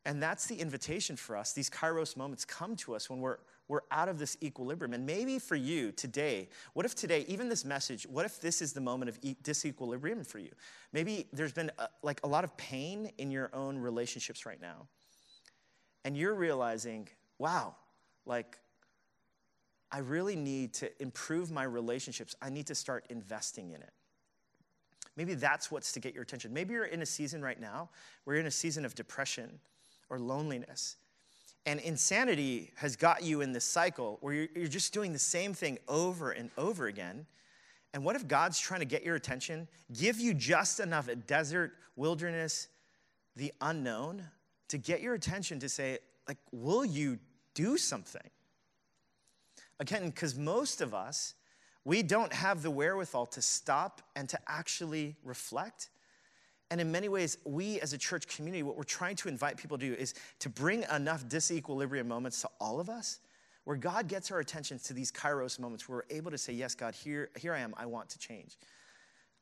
And 0.07 0.23
that's 0.23 0.47
the 0.47 0.57
invitation 0.57 1.17
for 1.17 1.37
us. 1.37 1.53
These 1.53 1.71
kairos 1.71 2.17
moments 2.17 2.45
come 2.45 2.77
to 2.77 2.95
us 2.95 3.09
when 3.09 3.21
we're, 3.21 3.39
we're 3.69 3.81
out 3.91 4.11
of 4.11 4.19
this 4.19 4.37
equilibrium. 4.43 4.93
And 4.93 5.07
maybe 5.07 5.39
for 5.39 5.57
you 5.57 5.93
today, 5.93 6.51
what 6.75 6.85
if 6.85 6.95
today, 6.95 7.25
even 7.27 7.49
this 7.49 7.65
message, 7.65 8.07
what 8.07 8.27
if 8.27 8.39
this 8.39 8.61
is 8.61 8.75
the 8.75 8.83
moment 8.83 9.09
of 9.09 9.19
disequilibrium 9.43 10.27
for 10.27 10.39
you? 10.39 10.51
Maybe 10.93 11.27
there's 11.33 11.55
been 11.55 11.71
a, 11.79 11.89
like 12.03 12.21
a 12.23 12.27
lot 12.27 12.45
of 12.45 12.55
pain 12.59 13.13
in 13.17 13.31
your 13.31 13.51
own 13.55 13.79
relationships 13.79 14.45
right 14.45 14.61
now. 14.61 14.89
And 16.05 16.15
you're 16.19 16.35
realizing, 16.35 17.09
wow, 17.39 17.75
like 18.27 18.59
I 19.91 19.99
really 20.01 20.37
need 20.37 20.75
to 20.75 21.03
improve 21.03 21.51
my 21.51 21.63
relationships. 21.63 22.37
I 22.43 22.51
need 22.51 22.67
to 22.67 22.75
start 22.75 23.07
investing 23.09 23.71
in 23.71 23.81
it. 23.81 23.93
Maybe 25.17 25.33
that's 25.33 25.71
what's 25.71 25.93
to 25.93 26.01
get 26.01 26.13
your 26.13 26.25
attention. 26.25 26.53
Maybe 26.53 26.75
you're 26.75 26.85
in 26.85 27.01
a 27.01 27.07
season 27.07 27.41
right 27.41 27.59
now, 27.59 27.89
we're 28.27 28.35
in 28.35 28.47
a 28.47 28.51
season 28.51 28.85
of 28.85 28.95
depression 28.95 29.61
or 30.11 30.19
loneliness. 30.19 30.97
And 31.67 31.81
insanity 31.81 32.73
has 32.77 32.97
got 32.97 33.23
you 33.23 33.41
in 33.41 33.53
this 33.53 33.65
cycle 33.65 34.19
where 34.21 34.35
you're, 34.35 34.49
you're 34.55 34.67
just 34.69 34.93
doing 34.93 35.13
the 35.13 35.19
same 35.19 35.55
thing 35.55 35.79
over 35.89 36.33
and 36.33 36.51
over 36.59 36.87
again. 36.87 37.27
And 37.95 38.05
what 38.05 38.17
if 38.17 38.29
God's 38.29 38.59
trying 38.59 38.81
to 38.81 38.87
get 38.87 39.03
your 39.03 39.15
attention, 39.15 39.69
give 39.97 40.19
you 40.19 40.35
just 40.35 40.81
enough 40.81 41.09
desert, 41.27 41.73
wilderness, 41.97 42.69
the 43.37 43.53
unknown, 43.61 44.25
to 44.69 44.79
get 44.79 45.01
your 45.01 45.15
attention 45.15 45.61
to 45.61 45.69
say, 45.69 45.99
like, 46.29 46.39
will 46.53 46.85
you 46.85 47.19
do 47.55 47.79
something? 47.79 48.31
Again, 49.81 50.07
because 50.07 50.37
most 50.37 50.81
of 50.81 50.95
us, 50.95 51.35
we 51.85 52.03
don't 52.03 52.33
have 52.33 52.63
the 52.63 52.71
wherewithal 52.71 53.27
to 53.27 53.43
stop 53.43 54.03
and 54.17 54.29
to 54.29 54.39
actually 54.49 55.17
reflect 55.23 55.91
and 56.75 56.81
in 56.81 56.91
many 56.91 57.09
ways, 57.09 57.39
we 57.45 57.81
as 57.83 57.93
a 57.93 57.99
church 57.99 58.27
community, 58.27 58.65
what 58.65 58.77
we're 58.77 58.83
trying 58.83 59.15
to 59.15 59.29
invite 59.29 59.57
people 59.57 59.79
to 59.79 59.87
do 59.91 59.95
is 59.95 60.13
to 60.41 60.49
bring 60.49 60.85
enough 60.93 61.25
disequilibrium 61.27 62.07
moments 62.07 62.41
to 62.41 62.49
all 62.61 62.81
of 62.81 62.91
us 62.91 63.21
where 63.63 63.77
God 63.77 64.09
gets 64.09 64.33
our 64.33 64.41
attention 64.41 64.81
to 64.81 64.93
these 64.93 65.13
kairos 65.13 65.61
moments 65.61 65.89
where 65.89 65.99
we're 65.99 66.17
able 66.17 66.33
to 66.33 66.37
say, 66.37 66.53
Yes, 66.53 66.75
God, 66.75 66.97
here, 66.97 67.31
here 67.39 67.55
I 67.55 67.61
am, 67.61 67.75
I 67.77 67.87
want 67.87 68.09
to 68.09 68.19
change. 68.19 68.57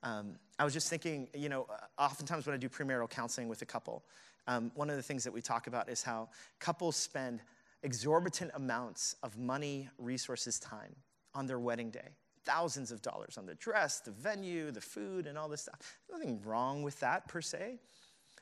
Um, 0.02 0.34
I 0.58 0.64
was 0.64 0.74
just 0.74 0.90
thinking, 0.90 1.26
you 1.32 1.48
know, 1.48 1.66
uh, 1.70 2.02
oftentimes 2.02 2.44
when 2.44 2.52
I 2.52 2.58
do 2.58 2.68
premarital 2.68 3.08
counseling 3.08 3.48
with 3.48 3.62
a 3.62 3.66
couple, 3.66 4.04
um, 4.46 4.70
one 4.74 4.90
of 4.90 4.96
the 4.96 5.02
things 5.02 5.24
that 5.24 5.32
we 5.32 5.40
talk 5.40 5.68
about 5.68 5.88
is 5.88 6.02
how 6.02 6.28
couples 6.58 6.96
spend 6.96 7.40
exorbitant 7.82 8.50
amounts 8.56 9.16
of 9.22 9.38
money, 9.38 9.88
resources, 9.96 10.58
time 10.58 10.94
on 11.34 11.46
their 11.46 11.58
wedding 11.58 11.88
day 11.88 12.10
thousands 12.44 12.90
of 12.90 13.02
dollars 13.02 13.38
on 13.38 13.46
the 13.46 13.54
dress, 13.54 14.00
the 14.00 14.10
venue, 14.10 14.70
the 14.70 14.80
food, 14.80 15.26
and 15.26 15.38
all 15.38 15.48
this 15.48 15.62
stuff. 15.62 15.98
nothing 16.10 16.40
wrong 16.44 16.82
with 16.82 16.98
that 17.00 17.28
per 17.28 17.40
se. 17.40 17.78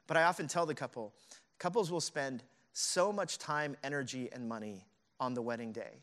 But 0.07 0.17
I 0.17 0.25
often 0.25 0.49
tell 0.49 0.67
the 0.67 0.75
couple 0.75 1.15
couples 1.59 1.91
will 1.91 2.01
spend 2.01 2.43
so 2.73 3.13
much 3.13 3.39
time, 3.39 3.77
energy, 3.85 4.29
and 4.33 4.49
money 4.49 4.85
on 5.19 5.35
the 5.35 5.43
wedding 5.43 5.73
day, 5.73 6.03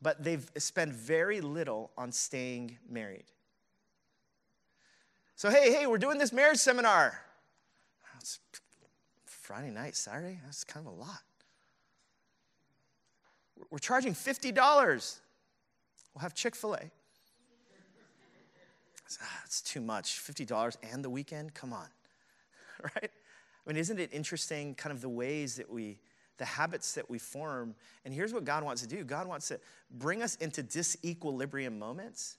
but 0.00 0.24
they've 0.24 0.50
spent 0.56 0.92
very 0.92 1.40
little 1.40 1.90
on 1.98 2.10
staying 2.10 2.78
married. 2.88 3.24
So, 5.36 5.50
hey, 5.50 5.72
hey, 5.72 5.86
we're 5.86 5.98
doing 5.98 6.18
this 6.18 6.32
marriage 6.32 6.58
seminar. 6.58 7.20
It's 8.18 8.38
Friday 9.26 9.70
night, 9.70 9.94
Saturday, 9.96 10.40
that's 10.44 10.64
kind 10.64 10.86
of 10.86 10.92
a 10.92 10.96
lot. 10.96 11.22
We're 13.70 13.78
charging 13.78 14.14
$50. 14.14 15.18
We'll 16.14 16.22
have 16.22 16.34
Chick 16.34 16.54
fil 16.54 16.74
A. 16.74 16.90
That's 19.04 19.18
ah, 19.22 19.42
too 19.64 19.80
much. 19.80 20.20
$50 20.20 20.76
and 20.92 21.04
the 21.04 21.10
weekend? 21.10 21.54
Come 21.54 21.72
on. 21.72 21.86
Right? 22.82 23.10
I 23.66 23.70
mean, 23.70 23.78
isn't 23.78 23.98
it 23.98 24.12
interesting, 24.12 24.74
kind 24.74 24.92
of 24.92 25.00
the 25.00 25.08
ways 25.08 25.56
that 25.56 25.70
we, 25.70 25.98
the 26.36 26.44
habits 26.44 26.92
that 26.94 27.08
we 27.08 27.18
form? 27.18 27.74
And 28.04 28.12
here's 28.12 28.34
what 28.34 28.44
God 28.44 28.62
wants 28.62 28.82
to 28.82 28.88
do 28.88 29.04
God 29.04 29.26
wants 29.26 29.48
to 29.48 29.60
bring 29.90 30.22
us 30.22 30.36
into 30.36 30.62
disequilibrium 30.62 31.78
moments 31.78 32.36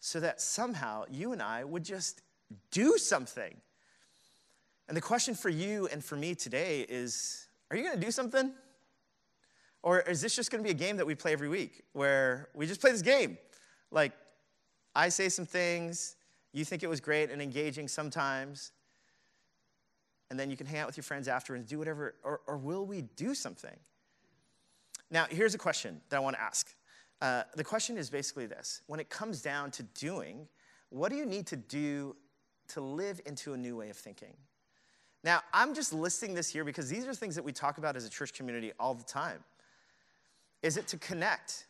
so 0.00 0.18
that 0.18 0.40
somehow 0.40 1.04
you 1.08 1.32
and 1.32 1.40
I 1.40 1.62
would 1.62 1.84
just 1.84 2.22
do 2.72 2.98
something. 2.98 3.54
And 4.88 4.96
the 4.96 5.02
question 5.02 5.34
for 5.34 5.50
you 5.50 5.86
and 5.92 6.02
for 6.02 6.16
me 6.16 6.34
today 6.34 6.84
is 6.88 7.46
are 7.70 7.76
you 7.76 7.84
going 7.84 8.00
to 8.00 8.04
do 8.04 8.10
something? 8.10 8.50
Or 9.82 10.00
is 10.00 10.20
this 10.20 10.34
just 10.34 10.50
going 10.50 10.62
to 10.62 10.64
be 10.64 10.70
a 10.70 10.78
game 10.78 10.96
that 10.96 11.06
we 11.06 11.14
play 11.14 11.32
every 11.32 11.48
week 11.48 11.82
where 11.92 12.48
we 12.54 12.66
just 12.66 12.80
play 12.80 12.90
this 12.90 13.02
game? 13.02 13.38
Like, 13.90 14.12
I 14.94 15.08
say 15.08 15.28
some 15.28 15.46
things, 15.46 16.16
you 16.52 16.64
think 16.64 16.82
it 16.82 16.88
was 16.88 17.00
great 17.00 17.30
and 17.30 17.40
engaging 17.40 17.88
sometimes, 17.88 18.72
and 20.30 20.38
then 20.38 20.50
you 20.50 20.56
can 20.56 20.66
hang 20.66 20.80
out 20.80 20.86
with 20.86 20.96
your 20.96 21.04
friends 21.04 21.28
after 21.28 21.54
and 21.54 21.66
do 21.66 21.78
whatever, 21.78 22.16
or, 22.24 22.40
or 22.46 22.56
will 22.56 22.84
we 22.84 23.02
do 23.02 23.34
something? 23.34 23.76
Now, 25.10 25.26
here's 25.30 25.54
a 25.54 25.58
question 25.58 26.00
that 26.08 26.16
I 26.16 26.20
want 26.20 26.36
to 26.36 26.42
ask. 26.42 26.74
Uh, 27.20 27.42
the 27.56 27.64
question 27.64 27.96
is 27.96 28.10
basically 28.10 28.46
this 28.46 28.82
when 28.86 29.00
it 29.00 29.08
comes 29.08 29.40
down 29.40 29.70
to 29.72 29.82
doing, 29.82 30.46
what 30.90 31.10
do 31.10 31.16
you 31.16 31.26
need 31.26 31.46
to 31.46 31.56
do 31.56 32.14
to 32.68 32.80
live 32.80 33.20
into 33.26 33.54
a 33.54 33.56
new 33.56 33.76
way 33.76 33.90
of 33.90 33.96
thinking? 33.96 34.34
Now, 35.24 35.40
I'm 35.52 35.74
just 35.74 35.92
listing 35.92 36.34
this 36.34 36.48
here 36.48 36.64
because 36.64 36.88
these 36.88 37.06
are 37.06 37.14
things 37.14 37.34
that 37.34 37.44
we 37.44 37.52
talk 37.52 37.78
about 37.78 37.96
as 37.96 38.04
a 38.04 38.10
church 38.10 38.34
community 38.34 38.72
all 38.78 38.94
the 38.94 39.04
time. 39.04 39.42
Is 40.62 40.76
it 40.76 40.86
to 40.88 40.96
connect? 40.96 41.66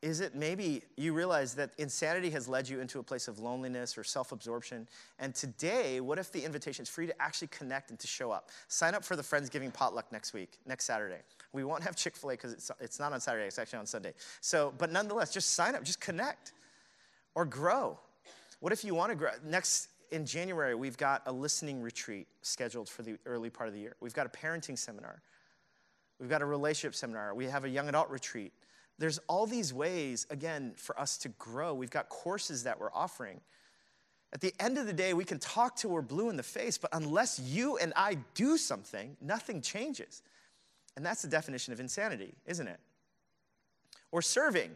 Is 0.00 0.20
it 0.20 0.36
maybe 0.36 0.82
you 0.96 1.12
realize 1.12 1.54
that 1.54 1.70
insanity 1.76 2.30
has 2.30 2.46
led 2.46 2.68
you 2.68 2.80
into 2.80 3.00
a 3.00 3.02
place 3.02 3.26
of 3.26 3.40
loneliness 3.40 3.98
or 3.98 4.04
self 4.04 4.30
absorption? 4.30 4.86
And 5.18 5.34
today, 5.34 6.00
what 6.00 6.18
if 6.18 6.30
the 6.30 6.44
invitation 6.44 6.84
is 6.84 6.88
for 6.88 7.02
you 7.02 7.08
to 7.08 7.20
actually 7.22 7.48
connect 7.48 7.90
and 7.90 7.98
to 7.98 8.06
show 8.06 8.30
up? 8.30 8.50
Sign 8.68 8.94
up 8.94 9.04
for 9.04 9.16
the 9.16 9.22
Friendsgiving 9.22 9.74
potluck 9.74 10.12
next 10.12 10.34
week, 10.34 10.58
next 10.66 10.84
Saturday. 10.84 11.18
We 11.52 11.64
won't 11.64 11.82
have 11.82 11.96
Chick 11.96 12.16
fil 12.16 12.30
A 12.30 12.32
because 12.34 12.52
it's, 12.52 12.70
it's 12.80 13.00
not 13.00 13.12
on 13.12 13.20
Saturday, 13.20 13.46
it's 13.46 13.58
actually 13.58 13.80
on 13.80 13.86
Sunday. 13.86 14.12
So, 14.40 14.72
but 14.78 14.92
nonetheless, 14.92 15.32
just 15.32 15.54
sign 15.54 15.74
up, 15.74 15.82
just 15.82 16.00
connect 16.00 16.52
or 17.34 17.44
grow. 17.44 17.98
What 18.60 18.72
if 18.72 18.84
you 18.84 18.94
want 18.94 19.10
to 19.10 19.16
grow? 19.16 19.30
Next, 19.44 19.88
in 20.12 20.24
January, 20.24 20.76
we've 20.76 20.96
got 20.96 21.22
a 21.26 21.32
listening 21.32 21.82
retreat 21.82 22.28
scheduled 22.42 22.88
for 22.88 23.02
the 23.02 23.16
early 23.26 23.50
part 23.50 23.68
of 23.68 23.74
the 23.74 23.80
year. 23.80 23.96
We've 24.00 24.14
got 24.14 24.26
a 24.26 24.30
parenting 24.30 24.78
seminar. 24.78 25.22
We've 26.18 26.28
got 26.28 26.42
a 26.42 26.46
relationship 26.46 26.94
seminar. 26.94 27.34
We 27.34 27.46
have 27.46 27.64
a 27.64 27.68
young 27.68 27.88
adult 27.88 28.10
retreat. 28.10 28.52
There's 28.98 29.18
all 29.28 29.46
these 29.46 29.72
ways, 29.72 30.26
again, 30.30 30.72
for 30.76 30.98
us 30.98 31.16
to 31.18 31.28
grow. 31.30 31.72
We've 31.74 31.90
got 31.90 32.08
courses 32.08 32.64
that 32.64 32.80
we're 32.80 32.92
offering. 32.92 33.40
At 34.32 34.40
the 34.40 34.52
end 34.60 34.76
of 34.76 34.86
the 34.86 34.92
day, 34.92 35.14
we 35.14 35.24
can 35.24 35.38
talk 35.38 35.76
till 35.76 35.90
we're 35.90 36.02
blue 36.02 36.28
in 36.28 36.36
the 36.36 36.42
face, 36.42 36.76
but 36.76 36.90
unless 36.92 37.38
you 37.38 37.78
and 37.78 37.92
I 37.96 38.18
do 38.34 38.58
something, 38.58 39.16
nothing 39.20 39.62
changes. 39.62 40.22
And 40.96 41.06
that's 41.06 41.22
the 41.22 41.28
definition 41.28 41.72
of 41.72 41.80
insanity, 41.80 42.34
isn't 42.44 42.66
it? 42.66 42.80
Or 44.10 44.20
serving. 44.20 44.72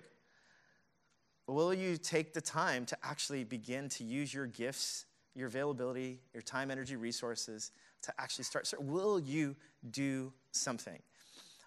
Will 1.48 1.74
you 1.74 1.96
take 1.96 2.33
the 2.33 2.40
time 2.40 2.87
to 2.87 2.96
actually 3.02 3.44
begin 3.44 3.88
to 3.90 4.05
use 4.05 4.33
your 4.33 4.46
gifts, 4.46 5.07
your 5.35 5.48
availability, 5.48 6.20
your 6.33 6.42
time, 6.42 6.70
energy, 6.70 6.94
resources 6.94 7.72
to 8.02 8.12
actually 8.18 8.44
start? 8.44 8.72
Will 8.78 9.18
you 9.18 9.57
do 9.90 10.33
something? 10.52 10.98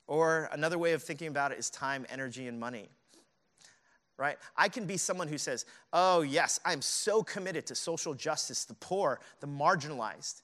Or 0.07 0.49
another 0.51 0.77
way 0.77 0.93
of 0.93 1.03
thinking 1.03 1.27
about 1.27 1.51
it 1.51 1.57
is 1.57 1.69
time, 1.69 2.05
energy, 2.09 2.47
and 2.47 2.59
money. 2.59 2.89
Right? 4.17 4.37
I 4.55 4.69
can 4.69 4.85
be 4.85 4.97
someone 4.97 5.27
who 5.27 5.37
says, 5.37 5.65
Oh, 5.91 6.21
yes, 6.21 6.59
I'm 6.63 6.81
so 6.81 7.21
committed 7.23 7.65
to 7.67 7.75
social 7.75 8.13
justice, 8.13 8.65
the 8.65 8.75
poor, 8.75 9.19
the 9.41 9.47
marginalized. 9.47 10.41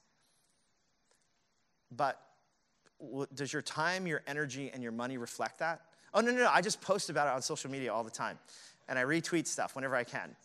But 1.95 2.19
does 3.33 3.51
your 3.51 3.61
time, 3.61 4.07
your 4.07 4.21
energy, 4.27 4.71
and 4.73 4.83
your 4.83 4.91
money 4.91 5.17
reflect 5.17 5.59
that? 5.59 5.81
Oh, 6.13 6.21
no, 6.21 6.31
no, 6.31 6.39
no. 6.39 6.49
I 6.51 6.61
just 6.61 6.81
post 6.81 7.09
about 7.09 7.27
it 7.27 7.33
on 7.33 7.41
social 7.41 7.71
media 7.71 7.93
all 7.93 8.03
the 8.03 8.11
time. 8.11 8.37
And 8.89 8.99
I 8.99 9.03
retweet 9.03 9.47
stuff 9.47 9.75
whenever 9.75 9.95
I 9.95 10.03
can. 10.03 10.35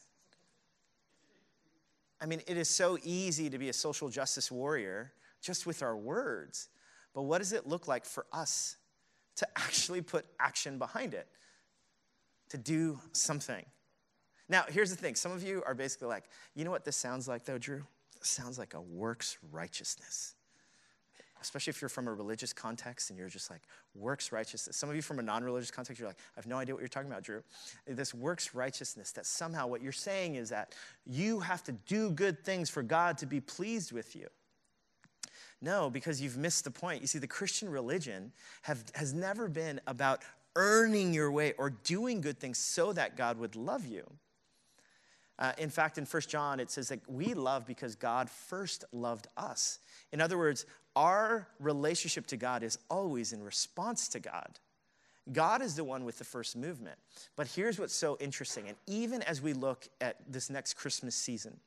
I 2.21 2.27
mean, 2.27 2.43
it 2.47 2.57
is 2.57 2.69
so 2.69 2.99
easy 3.03 3.51
to 3.51 3.59
be 3.59 3.69
a 3.69 3.73
social 3.73 4.09
justice 4.09 4.51
warrior 4.51 5.13
just 5.43 5.67
with 5.67 5.83
our 5.83 5.97
words. 5.97 6.69
But 7.13 7.23
what 7.23 7.39
does 7.39 7.53
it 7.53 7.67
look 7.67 7.89
like 7.89 8.05
for 8.05 8.27
us 8.33 8.77
to 9.37 9.47
actually 9.57 10.03
put 10.03 10.27
action 10.41 10.79
behind 10.79 11.15
it, 11.15 11.29
to 12.51 12.59
do 12.59 12.99
something. 13.13 13.65
Now, 14.49 14.65
here's 14.69 14.91
the 14.91 14.97
thing 14.97 15.15
some 15.15 15.33
of 15.33 15.43
you 15.43 15.63
are 15.67 15.75
basically 15.75 16.09
like, 16.09 16.25
you 16.55 16.65
know 16.65 16.71
what 16.71 16.85
this 16.85 16.97
sounds 16.97 17.29
like, 17.29 17.45
though, 17.45 17.59
Drew? 17.59 17.83
This 18.19 18.29
sounds 18.29 18.59
like 18.59 18.75
a 18.75 18.81
works 18.81 19.39
righteousness. 19.53 20.35
Especially 21.43 21.71
if 21.71 21.83
you're 21.83 21.91
from 21.91 22.09
a 22.09 22.13
religious 22.13 22.53
context 22.53 23.11
and 23.11 23.19
you're 23.19 23.29
just 23.29 23.51
like, 23.51 23.61
works 23.95 24.33
righteousness. 24.33 24.77
Some 24.77 24.89
of 24.89 24.97
you 24.97 25.03
from 25.03 25.19
a 25.19 25.23
non 25.23 25.45
religious 25.45 25.71
context, 25.71 26.01
you're 26.01 26.09
like, 26.09 26.19
I 26.19 26.41
have 26.41 26.47
no 26.47 26.57
idea 26.57 26.75
what 26.75 26.81
you're 26.81 26.89
talking 26.89 27.11
about, 27.11 27.23
Drew. 27.23 27.43
This 27.87 28.15
works 28.15 28.55
righteousness, 28.55 29.13
that 29.13 29.27
somehow 29.27 29.67
what 29.67 29.83
you're 29.83 29.93
saying 29.93 30.37
is 30.37 30.49
that 30.49 30.75
you 31.05 31.41
have 31.41 31.63
to 31.65 31.73
do 31.73 32.11
good 32.11 32.43
things 32.43 32.71
for 32.71 32.83
God 32.83 33.19
to 33.19 33.27
be 33.27 33.41
pleased 33.41 33.93
with 33.93 34.17
you. 34.17 34.29
No, 35.63 35.89
because 35.91 36.21
you've 36.21 36.37
missed 36.37 36.65
the 36.65 36.71
point. 36.71 37.01
You 37.01 37.07
see, 37.07 37.19
the 37.19 37.27
Christian 37.27 37.69
religion 37.71 38.33
have, 38.63 38.85
has 38.95 39.15
never 39.15 39.49
been 39.49 39.81
about 39.87 40.23
earning 40.55 41.15
your 41.15 41.31
way 41.31 41.55
or 41.59 41.71
doing 41.71 42.21
good 42.21 42.39
things 42.39 42.59
so 42.59 42.93
that 42.93 43.17
God 43.17 43.39
would 43.39 43.57
love 43.57 43.87
you. 43.87 44.05
Uh, 45.39 45.53
in 45.59 45.69
fact, 45.69 45.99
in 45.99 46.07
1 46.07 46.23
John, 46.29 46.61
it 46.61 46.71
says 46.71 46.89
that 46.89 47.01
we 47.11 47.35
love 47.35 47.67
because 47.67 47.95
God 47.95 48.31
first 48.31 48.85
loved 48.93 49.29
us. 49.37 49.79
In 50.13 50.21
other 50.21 50.39
words, 50.39 50.65
our 50.95 51.47
relationship 51.61 52.27
to 52.29 52.39
God 52.39 52.63
is 52.63 52.79
always 52.89 53.33
in 53.33 53.43
response 53.43 54.09
to 54.09 54.21
God. 54.21 54.59
God 55.33 55.61
is 55.61 55.75
the 55.75 55.85
one 55.85 56.05
with 56.05 56.19
the 56.19 56.25
first 56.25 56.57
movement. 56.57 56.97
But 57.35 57.49
here's 57.49 57.79
what's 57.79 57.95
so 57.95 58.17
interesting, 58.21 58.69
and 58.69 58.77
even 58.87 59.23
as 59.23 59.43
we 59.43 59.53
look 59.53 59.89
at 60.01 60.17
this 60.27 60.49
next 60.49 60.75
Christmas 60.75 61.15
season, 61.15 61.59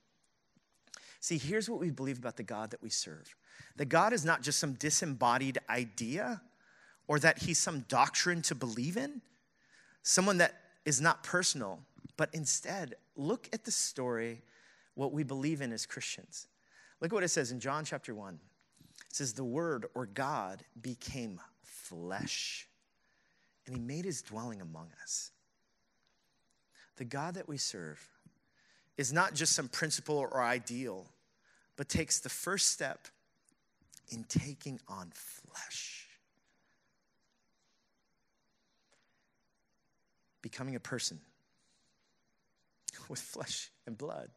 see, 1.19 1.37
here's 1.37 1.69
what 1.69 1.79
we 1.79 1.89
believe 1.89 2.17
about 2.17 2.37
the 2.37 2.43
God 2.43 2.71
that 2.71 2.81
we 2.81 2.89
serve 2.89 3.35
that 3.75 3.85
God 3.85 4.11
is 4.13 4.25
not 4.25 4.41
just 4.41 4.59
some 4.59 4.73
disembodied 4.73 5.57
idea 5.69 6.41
or 7.07 7.17
that 7.19 7.39
he's 7.39 7.57
some 7.57 7.81
doctrine 7.87 8.41
to 8.43 8.55
believe 8.55 8.97
in, 8.97 9.21
someone 10.03 10.37
that 10.37 10.53
is 10.85 10.99
not 10.99 11.23
personal, 11.23 11.79
but 12.17 12.29
instead, 12.33 12.95
look 13.15 13.47
at 13.53 13.63
the 13.63 13.71
story, 13.71 14.41
what 14.95 15.13
we 15.13 15.23
believe 15.23 15.61
in 15.61 15.71
as 15.71 15.85
Christians. 15.85 16.47
Look 16.99 17.11
at 17.11 17.15
what 17.15 17.23
it 17.23 17.29
says 17.29 17.51
in 17.51 17.59
John 17.59 17.85
chapter 17.85 18.13
1. 18.13 18.39
It 19.07 19.15
says, 19.15 19.33
The 19.33 19.43
Word 19.43 19.85
or 19.95 20.05
God 20.05 20.63
became 20.81 21.39
flesh, 21.63 22.67
and 23.65 23.75
He 23.75 23.81
made 23.81 24.05
His 24.05 24.21
dwelling 24.21 24.61
among 24.61 24.89
us. 25.01 25.31
The 26.97 27.05
God 27.05 27.35
that 27.35 27.47
we 27.47 27.57
serve 27.57 28.05
is 28.99 29.13
not 29.13 29.33
just 29.33 29.53
some 29.53 29.69
principle 29.69 30.17
or 30.17 30.43
ideal, 30.43 31.07
but 31.77 31.87
takes 31.87 32.19
the 32.19 32.27
first 32.27 32.67
step 32.67 33.07
in 34.09 34.25
taking 34.25 34.77
on 34.89 35.09
flesh. 35.13 36.05
Becoming 40.41 40.75
a 40.75 40.81
person 40.81 41.17
with 43.07 43.19
flesh 43.19 43.71
and 43.87 43.97
blood. 43.97 44.29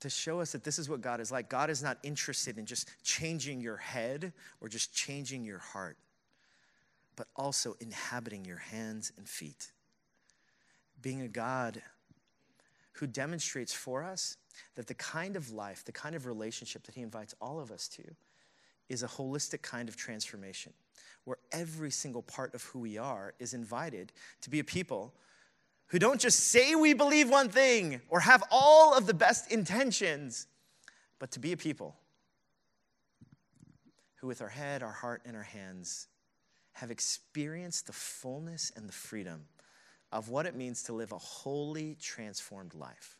To 0.00 0.08
show 0.08 0.40
us 0.40 0.52
that 0.52 0.64
this 0.64 0.78
is 0.78 0.88
what 0.88 1.02
God 1.02 1.20
is 1.20 1.30
like. 1.30 1.50
God 1.50 1.68
is 1.68 1.82
not 1.82 1.98
interested 2.02 2.56
in 2.56 2.64
just 2.64 2.88
changing 3.02 3.60
your 3.60 3.76
head 3.76 4.32
or 4.62 4.70
just 4.70 4.94
changing 4.94 5.44
your 5.44 5.58
heart, 5.58 5.98
but 7.14 7.26
also 7.36 7.76
inhabiting 7.78 8.46
your 8.46 8.56
hands 8.56 9.12
and 9.18 9.28
feet. 9.28 9.70
Being 11.04 11.20
a 11.20 11.28
God 11.28 11.82
who 12.92 13.06
demonstrates 13.06 13.74
for 13.74 14.02
us 14.02 14.38
that 14.74 14.86
the 14.86 14.94
kind 14.94 15.36
of 15.36 15.50
life, 15.50 15.84
the 15.84 15.92
kind 15.92 16.14
of 16.14 16.24
relationship 16.24 16.84
that 16.84 16.94
he 16.94 17.02
invites 17.02 17.34
all 17.42 17.60
of 17.60 17.70
us 17.70 17.88
to 17.88 18.02
is 18.88 19.02
a 19.02 19.06
holistic 19.06 19.60
kind 19.60 19.90
of 19.90 19.96
transformation 19.96 20.72
where 21.24 21.36
every 21.52 21.90
single 21.90 22.22
part 22.22 22.54
of 22.54 22.62
who 22.62 22.78
we 22.78 22.96
are 22.96 23.34
is 23.38 23.52
invited 23.52 24.12
to 24.40 24.48
be 24.48 24.60
a 24.60 24.64
people 24.64 25.12
who 25.88 25.98
don't 25.98 26.22
just 26.22 26.40
say 26.40 26.74
we 26.74 26.94
believe 26.94 27.28
one 27.28 27.50
thing 27.50 28.00
or 28.08 28.20
have 28.20 28.42
all 28.50 28.96
of 28.96 29.06
the 29.06 29.12
best 29.12 29.52
intentions, 29.52 30.46
but 31.18 31.30
to 31.32 31.38
be 31.38 31.52
a 31.52 31.56
people 31.58 31.96
who, 34.16 34.26
with 34.26 34.40
our 34.40 34.48
head, 34.48 34.82
our 34.82 34.90
heart, 34.90 35.20
and 35.26 35.36
our 35.36 35.42
hands, 35.42 36.08
have 36.72 36.90
experienced 36.90 37.88
the 37.88 37.92
fullness 37.92 38.72
and 38.74 38.88
the 38.88 38.92
freedom 38.92 39.42
of 40.14 40.28
what 40.28 40.46
it 40.46 40.54
means 40.54 40.84
to 40.84 40.92
live 40.92 41.10
a 41.10 41.18
wholly 41.18 41.96
transformed 42.00 42.72
life. 42.72 43.18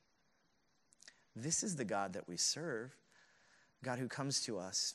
This 1.34 1.64
is 1.64 1.74
the 1.74 1.84
God 1.84 2.12
that 2.12 2.28
we 2.28 2.36
serve, 2.36 2.96
God 3.82 3.98
who 3.98 4.06
comes 4.06 4.40
to 4.42 4.60
us 4.60 4.94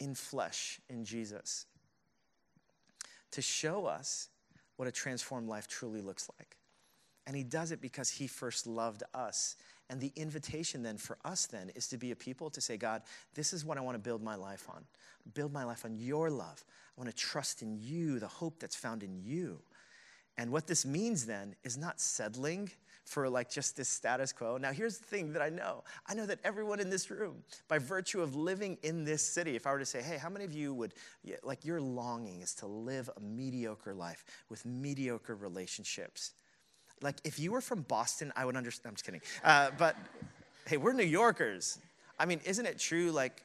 in 0.00 0.16
flesh, 0.16 0.80
in 0.90 1.04
Jesus, 1.04 1.66
to 3.30 3.40
show 3.40 3.86
us 3.86 4.30
what 4.76 4.88
a 4.88 4.92
transformed 4.92 5.48
life 5.48 5.68
truly 5.68 6.00
looks 6.00 6.28
like. 6.38 6.56
And 7.24 7.36
he 7.36 7.44
does 7.44 7.70
it 7.70 7.80
because 7.80 8.10
he 8.10 8.26
first 8.26 8.66
loved 8.66 9.04
us. 9.14 9.54
And 9.88 10.00
the 10.00 10.10
invitation 10.16 10.82
then 10.82 10.96
for 10.96 11.18
us 11.24 11.46
then 11.46 11.70
is 11.76 11.86
to 11.88 11.98
be 11.98 12.10
a 12.10 12.16
people 12.16 12.50
to 12.50 12.60
say, 12.60 12.76
God, 12.76 13.02
this 13.34 13.52
is 13.52 13.64
what 13.64 13.78
I 13.78 13.80
want 13.80 13.94
to 13.94 14.00
build 14.00 14.24
my 14.24 14.34
life 14.34 14.66
on. 14.68 14.82
Build 15.34 15.52
my 15.52 15.62
life 15.62 15.84
on 15.84 15.94
your 15.96 16.30
love. 16.30 16.64
I 16.98 17.00
want 17.00 17.10
to 17.10 17.16
trust 17.16 17.62
in 17.62 17.76
you, 17.80 18.18
the 18.18 18.26
hope 18.26 18.58
that's 18.58 18.74
found 18.74 19.04
in 19.04 19.14
you. 19.14 19.60
And 20.38 20.50
what 20.50 20.66
this 20.66 20.86
means 20.86 21.26
then 21.26 21.54
is 21.62 21.76
not 21.76 22.00
settling 22.00 22.70
for 23.04 23.28
like 23.28 23.50
just 23.50 23.76
this 23.76 23.88
status 23.88 24.32
quo. 24.32 24.56
Now, 24.56 24.72
here's 24.72 24.98
the 24.98 25.04
thing 25.04 25.32
that 25.32 25.42
I 25.42 25.48
know 25.48 25.82
I 26.06 26.14
know 26.14 26.24
that 26.26 26.38
everyone 26.44 26.80
in 26.80 26.88
this 26.88 27.10
room, 27.10 27.42
by 27.68 27.78
virtue 27.78 28.22
of 28.22 28.34
living 28.34 28.78
in 28.82 29.04
this 29.04 29.22
city, 29.22 29.56
if 29.56 29.66
I 29.66 29.72
were 29.72 29.78
to 29.78 29.84
say, 29.84 30.02
hey, 30.02 30.16
how 30.16 30.30
many 30.30 30.44
of 30.44 30.52
you 30.52 30.72
would, 30.74 30.94
like, 31.42 31.64
your 31.64 31.80
longing 31.80 32.42
is 32.42 32.54
to 32.56 32.66
live 32.66 33.10
a 33.16 33.20
mediocre 33.20 33.92
life 33.92 34.24
with 34.48 34.64
mediocre 34.64 35.34
relationships? 35.34 36.32
Like, 37.02 37.16
if 37.24 37.38
you 37.38 37.52
were 37.52 37.60
from 37.60 37.82
Boston, 37.82 38.32
I 38.36 38.44
would 38.44 38.56
understand. 38.56 38.92
I'm 38.92 38.94
just 38.94 39.04
kidding. 39.04 39.22
Uh, 39.44 39.70
but 39.76 39.96
hey, 40.66 40.76
we're 40.76 40.92
New 40.92 41.02
Yorkers. 41.04 41.78
I 42.18 42.24
mean, 42.26 42.40
isn't 42.44 42.66
it 42.66 42.78
true? 42.78 43.10
Like, 43.10 43.42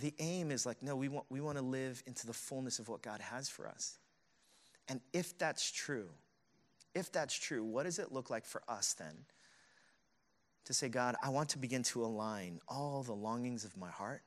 the 0.00 0.14
aim 0.18 0.50
is 0.50 0.66
like, 0.66 0.82
no, 0.82 0.96
we 0.96 1.08
want, 1.08 1.26
we 1.30 1.40
want 1.40 1.58
to 1.58 1.64
live 1.64 2.02
into 2.06 2.26
the 2.26 2.32
fullness 2.32 2.78
of 2.78 2.88
what 2.88 3.02
God 3.02 3.20
has 3.20 3.48
for 3.48 3.66
us. 3.66 3.98
And 4.88 5.00
if 5.12 5.36
that's 5.38 5.70
true, 5.70 6.08
if 6.94 7.12
that's 7.12 7.34
true, 7.34 7.62
what 7.64 7.84
does 7.84 7.98
it 7.98 8.12
look 8.12 8.30
like 8.30 8.44
for 8.44 8.62
us 8.68 8.94
then 8.94 9.14
to 10.64 10.74
say, 10.74 10.88
God, 10.88 11.16
I 11.22 11.30
want 11.30 11.50
to 11.50 11.58
begin 11.58 11.82
to 11.84 12.04
align 12.04 12.60
all 12.68 13.02
the 13.02 13.14
longings 13.14 13.64
of 13.64 13.76
my 13.76 13.88
heart, 13.90 14.22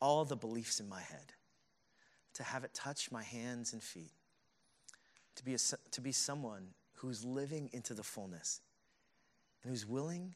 all 0.00 0.24
the 0.24 0.36
beliefs 0.36 0.80
in 0.80 0.88
my 0.88 1.00
head, 1.00 1.32
to 2.34 2.42
have 2.42 2.64
it 2.64 2.74
touch 2.74 3.10
my 3.10 3.22
hands 3.22 3.72
and 3.72 3.82
feet, 3.82 4.12
to 5.36 5.44
be, 5.44 5.54
a, 5.54 5.58
to 5.90 6.00
be 6.00 6.12
someone 6.12 6.68
who's 6.94 7.24
living 7.24 7.70
into 7.72 7.94
the 7.94 8.02
fullness 8.02 8.60
and 9.62 9.70
who's 9.70 9.86
willing 9.86 10.34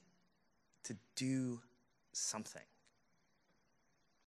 to 0.84 0.96
do 1.16 1.60
something. 2.12 2.62